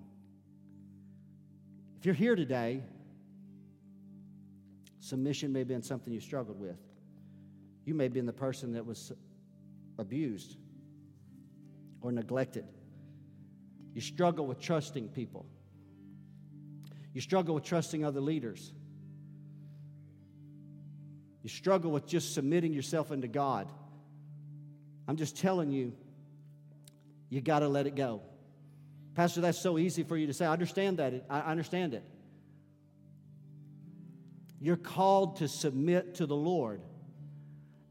[1.99, 2.83] If you're here today,
[5.01, 6.77] submission may have been something you struggled with.
[7.87, 9.13] You may have been the person that was
[9.99, 10.59] abused
[12.03, 12.67] or neglected.
[13.95, 15.47] You struggle with trusting people.
[17.15, 18.73] You struggle with trusting other leaders.
[21.47, 23.71] You struggle with just submitting yourself unto God.
[25.07, 25.93] I'm just telling you,
[27.29, 28.21] you got to let it go.
[29.15, 30.45] Pastor, that's so easy for you to say.
[30.45, 31.25] I understand that.
[31.31, 32.03] I understand it.
[34.61, 36.81] You're called to submit to the Lord.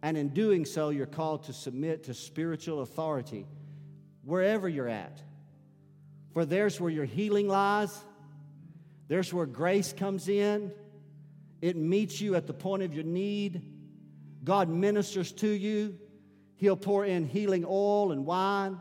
[0.01, 3.45] And in doing so, you're called to submit to spiritual authority
[4.25, 5.23] wherever you're at.
[6.33, 7.97] For there's where your healing lies,
[9.07, 10.73] there's where grace comes in.
[11.65, 13.63] It meets you at the point of your need.
[14.43, 15.97] God ministers to you.
[16.57, 18.79] He'll pour in healing oil and wine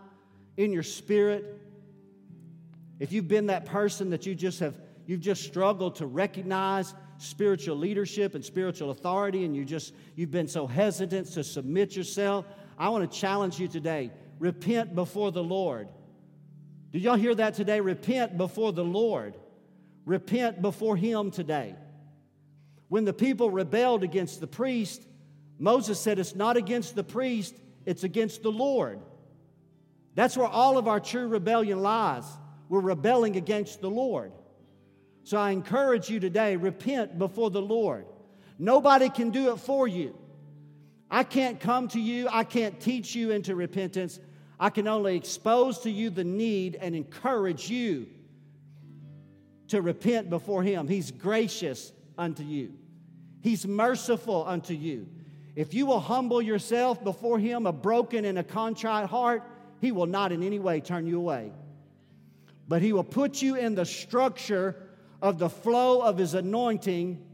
[0.58, 1.62] in your spirit.
[3.00, 7.76] If you've been that person that you just have, you've just struggled to recognize spiritual
[7.76, 12.44] leadership and spiritual authority, and you just you've been so hesitant to submit yourself,
[12.78, 14.10] I want to challenge you today.
[14.38, 15.88] Repent before the Lord.
[16.92, 17.80] Did y'all hear that today?
[17.80, 19.36] Repent before the Lord.
[20.04, 21.76] Repent before Him today.
[22.88, 25.02] When the people rebelled against the priest,
[25.58, 27.54] Moses said, It's not against the priest,
[27.86, 29.00] it's against the Lord.
[30.14, 32.24] That's where all of our true rebellion lies.
[32.68, 34.32] We're rebelling against the Lord.
[35.24, 38.06] So I encourage you today repent before the Lord.
[38.58, 40.16] Nobody can do it for you.
[41.10, 44.18] I can't come to you, I can't teach you into repentance.
[44.58, 48.06] I can only expose to you the need and encourage you
[49.68, 50.86] to repent before Him.
[50.86, 52.72] He's gracious unto you,
[53.42, 55.06] He's merciful unto you.
[55.54, 59.42] If you will humble yourself before Him, a broken and a contrite heart,
[59.80, 61.52] He will not in any way turn you away.
[62.66, 64.76] But He will put you in the structure
[65.22, 67.24] of the flow of His anointing.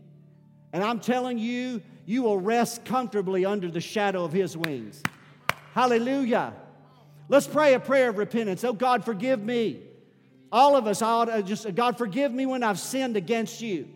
[0.73, 5.03] And I'm telling you, you will rest comfortably under the shadow of His wings.
[5.73, 6.53] Hallelujah.
[7.29, 8.65] Let's pray a prayer of repentance.
[8.65, 9.83] Oh, God, forgive me.
[10.51, 13.89] All of us ought to just, uh, God, forgive me when I've sinned against you.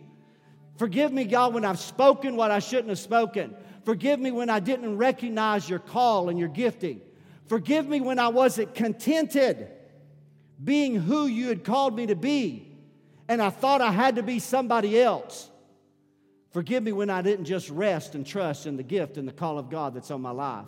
[0.77, 3.55] Forgive me, God, when I've spoken what I shouldn't have spoken.
[3.85, 7.01] Forgive me when I didn't recognize your call and your gifting.
[7.47, 9.69] Forgive me when I wasn't contented
[10.63, 12.75] being who you had called me to be
[13.27, 15.49] and I thought I had to be somebody else.
[16.51, 19.59] Forgive me when I didn't just rest and trust in the gift and the call
[19.59, 20.65] of God that's on my life.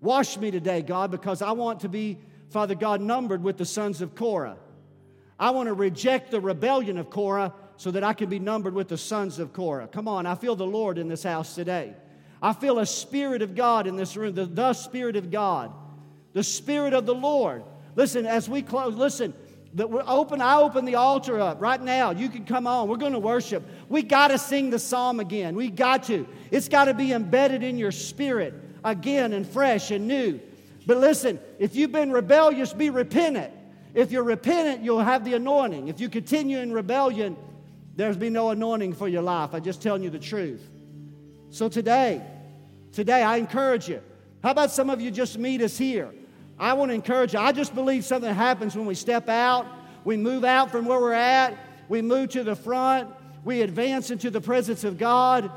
[0.00, 2.18] Wash me today, God, because I want to be,
[2.50, 4.56] Father God, numbered with the sons of Korah.
[5.38, 8.88] I want to reject the rebellion of Korah so that I can be numbered with
[8.88, 9.88] the sons of Korah.
[9.88, 11.94] Come on, I feel the Lord in this house today.
[12.40, 15.72] I feel a spirit of God in this room, the, the Spirit of God,
[16.32, 17.64] the Spirit of the Lord.
[17.94, 19.32] Listen, as we close, listen,
[19.74, 22.10] that we're open, I open the altar up right now.
[22.10, 22.88] You can come on.
[22.88, 23.62] We're going to worship.
[23.88, 25.54] We got to sing the psalm again.
[25.54, 26.26] We got to.
[26.50, 28.54] It's got to be embedded in your spirit
[28.84, 30.40] again and fresh and new.
[30.86, 33.52] But listen, if you've been rebellious, be repentant.
[33.92, 35.88] If you're repentant, you'll have the anointing.
[35.88, 37.36] If you continue in rebellion,
[37.96, 39.50] there's be no anointing for your life.
[39.52, 40.62] I'm just telling you the truth.
[41.50, 42.22] So today,
[42.92, 44.00] today I encourage you.
[44.42, 46.12] How about some of you just meet us here?
[46.58, 47.38] I want to encourage you.
[47.38, 49.66] I just believe something happens when we step out,
[50.04, 51.56] we move out from where we're at,
[51.88, 53.10] we move to the front,
[53.44, 55.50] we advance into the presence of God.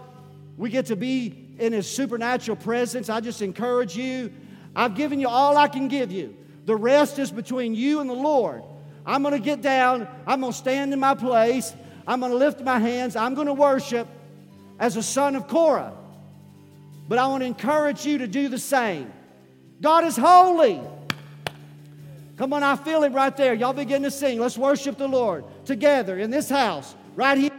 [0.57, 3.09] We get to be in His supernatural presence.
[3.09, 4.31] I just encourage you.
[4.75, 6.35] I've given you all I can give you.
[6.65, 8.63] The rest is between you and the Lord.
[9.05, 10.07] I'm going to get down.
[10.27, 11.73] I'm going to stand in my place.
[12.09, 13.15] I'm going to lift my hands.
[13.15, 14.07] I'm going to worship
[14.79, 15.93] as a son of Korah.
[17.07, 19.13] But I want to encourage you to do the same.
[19.79, 20.81] God is holy.
[22.35, 23.53] Come on, I feel Him right there.
[23.53, 24.39] Y'all begin to sing.
[24.39, 27.51] Let's worship the Lord together in this house, right here.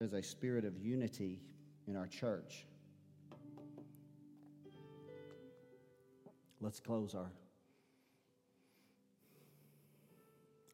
[0.00, 1.38] is a spirit of unity
[1.86, 2.64] in our church.
[6.60, 7.30] Let's close our.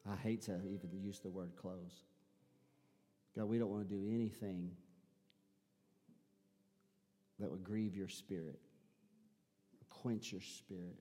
[0.09, 2.05] I hate to even use the word close.
[3.35, 4.71] God, we don't want to do anything
[7.39, 8.59] that would grieve your spirit,
[9.89, 10.95] quench your spirit.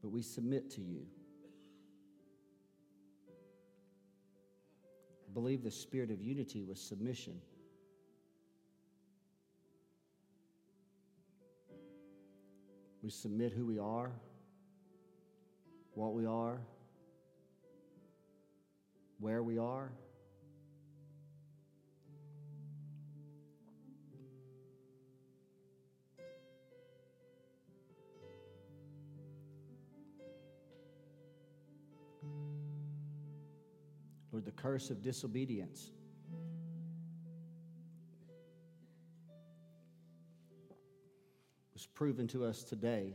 [0.00, 1.06] But we submit to you.
[5.34, 7.40] Believe the spirit of unity was submission.
[13.02, 14.10] We submit who we are,
[15.94, 16.60] what we are,
[19.20, 19.90] where we are.
[34.38, 35.90] Lord, the curse of disobedience.
[41.74, 43.14] was proven to us today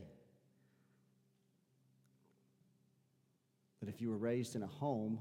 [3.80, 5.18] that if you were raised in a home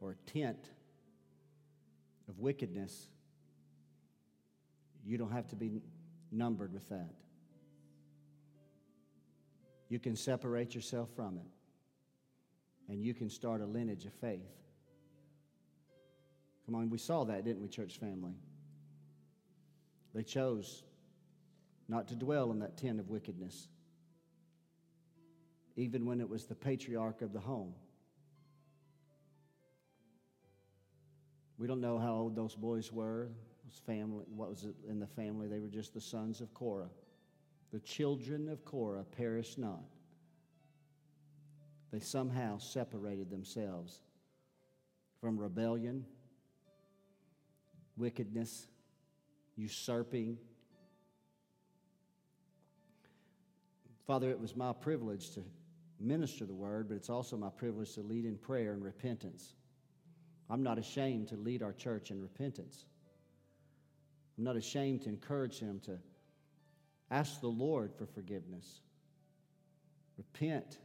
[0.00, 0.70] or a tent
[2.28, 3.08] of wickedness,
[5.04, 5.80] you don't have to be
[6.30, 7.14] numbered with that.
[9.88, 11.61] You can separate yourself from it
[12.88, 14.50] and you can start a lineage of faith.
[16.66, 18.34] Come on, we saw that, didn't we, church family?
[20.14, 20.84] They chose
[21.88, 23.68] not to dwell in that tent of wickedness,
[25.76, 27.74] even when it was the patriarch of the home.
[31.58, 33.28] We don't know how old those boys were.
[33.64, 35.46] Was family, what was it in the family?
[35.46, 36.90] They were just the sons of Korah.
[37.72, 39.84] The children of Korah perished not.
[41.92, 44.00] They somehow separated themselves
[45.20, 46.06] from rebellion,
[47.96, 48.66] wickedness,
[49.56, 50.38] usurping.
[54.06, 55.42] Father, it was my privilege to
[56.00, 59.54] minister the word, but it's also my privilege to lead in prayer and repentance.
[60.48, 62.86] I'm not ashamed to lead our church in repentance.
[64.36, 65.98] I'm not ashamed to encourage them to
[67.10, 68.80] ask the Lord for forgiveness.
[70.16, 70.78] Repent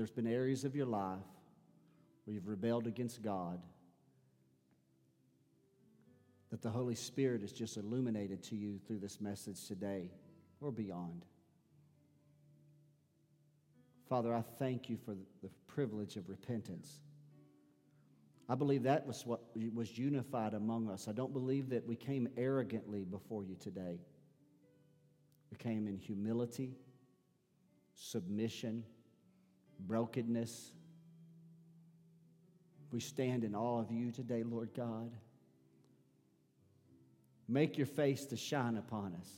[0.00, 1.18] there's been areas of your life
[2.24, 3.60] where you've rebelled against God,
[6.50, 10.10] that the Holy Spirit is just illuminated to you through this message today
[10.58, 11.26] or beyond.
[14.08, 17.02] Father, I thank you for the privilege of repentance.
[18.48, 19.42] I believe that was what
[19.74, 21.08] was unified among us.
[21.08, 24.00] I don't believe that we came arrogantly before you today.
[25.50, 26.72] We came in humility,
[27.94, 28.82] submission,
[29.86, 30.72] brokenness.
[32.92, 35.10] We stand in awe of you today, Lord God.
[37.48, 39.28] Make your face to shine upon us.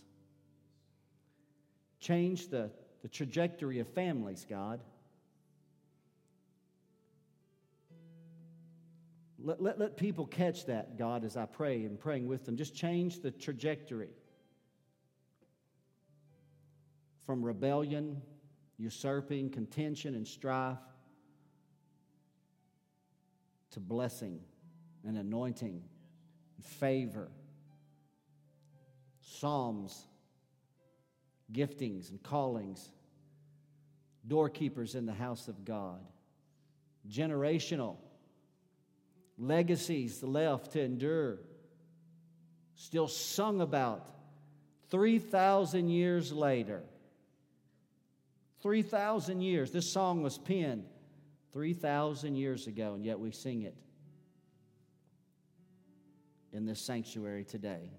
[2.00, 2.70] Change the,
[3.02, 4.80] the trajectory of families, God.
[9.44, 12.56] Let, let, let people catch that, God, as I pray and praying with them.
[12.56, 14.10] Just change the trajectory
[17.26, 18.20] from rebellion,
[18.82, 20.76] usurping, contention, and strife
[23.70, 24.40] to blessing
[25.06, 25.80] and anointing
[26.56, 27.30] and favor.
[29.20, 30.08] Psalms,
[31.52, 32.90] giftings, and callings,
[34.26, 36.00] doorkeepers in the house of God,
[37.08, 37.98] generational
[39.38, 41.38] legacies left to endure,
[42.74, 44.08] still sung about
[44.90, 46.82] 3,000 years later.
[48.62, 49.72] 3,000 years.
[49.72, 50.84] This song was penned
[51.52, 53.76] 3,000 years ago, and yet we sing it
[56.52, 57.90] in this sanctuary today.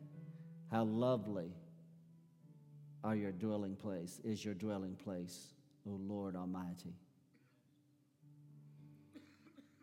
[0.72, 1.52] How lovely
[3.03, 5.53] are your dwelling place, is your dwelling place,
[5.85, 6.95] O Lord Almighty.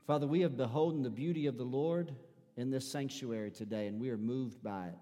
[0.06, 2.12] Father, we have beholden the beauty of the Lord
[2.56, 4.98] in this sanctuary today, and we are moved by it.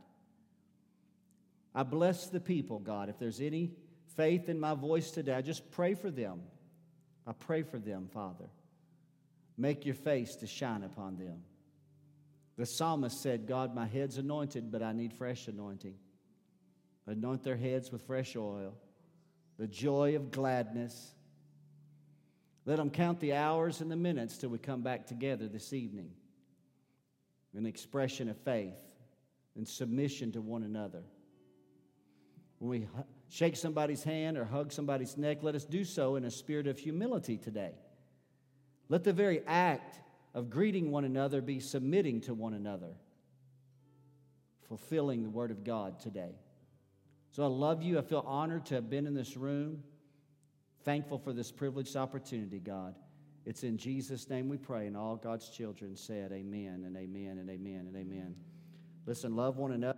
[1.74, 3.08] I bless the people, God.
[3.08, 3.70] If there's any
[4.18, 6.40] faith in my voice today, I just pray for them.
[7.24, 8.50] I pray for them, Father.
[9.56, 11.42] Make your face to shine upon them.
[12.56, 15.94] The psalmist said, God, my head's anointed, but I need fresh anointing.
[17.06, 18.74] Anoint their heads with fresh oil,
[19.56, 21.14] the joy of gladness.
[22.66, 26.10] Let them count the hours and the minutes till we come back together this evening.
[27.54, 28.78] An expression of faith
[29.56, 31.02] and submission to one another.
[32.58, 32.88] When we
[33.28, 36.78] shake somebody's hand or hug somebody's neck, let us do so in a spirit of
[36.78, 37.72] humility today.
[38.88, 40.00] Let the very act
[40.34, 42.94] of greeting one another be submitting to one another,
[44.68, 46.36] fulfilling the Word of God today.
[47.30, 47.98] So I love you.
[47.98, 49.82] I feel honored to have been in this room.
[50.84, 52.94] Thankful for this privileged opportunity, God.
[53.44, 57.48] It's in Jesus' name we pray, and all God's children said, Amen and amen and
[57.48, 58.34] amen and amen.
[59.06, 59.97] Listen, love one another.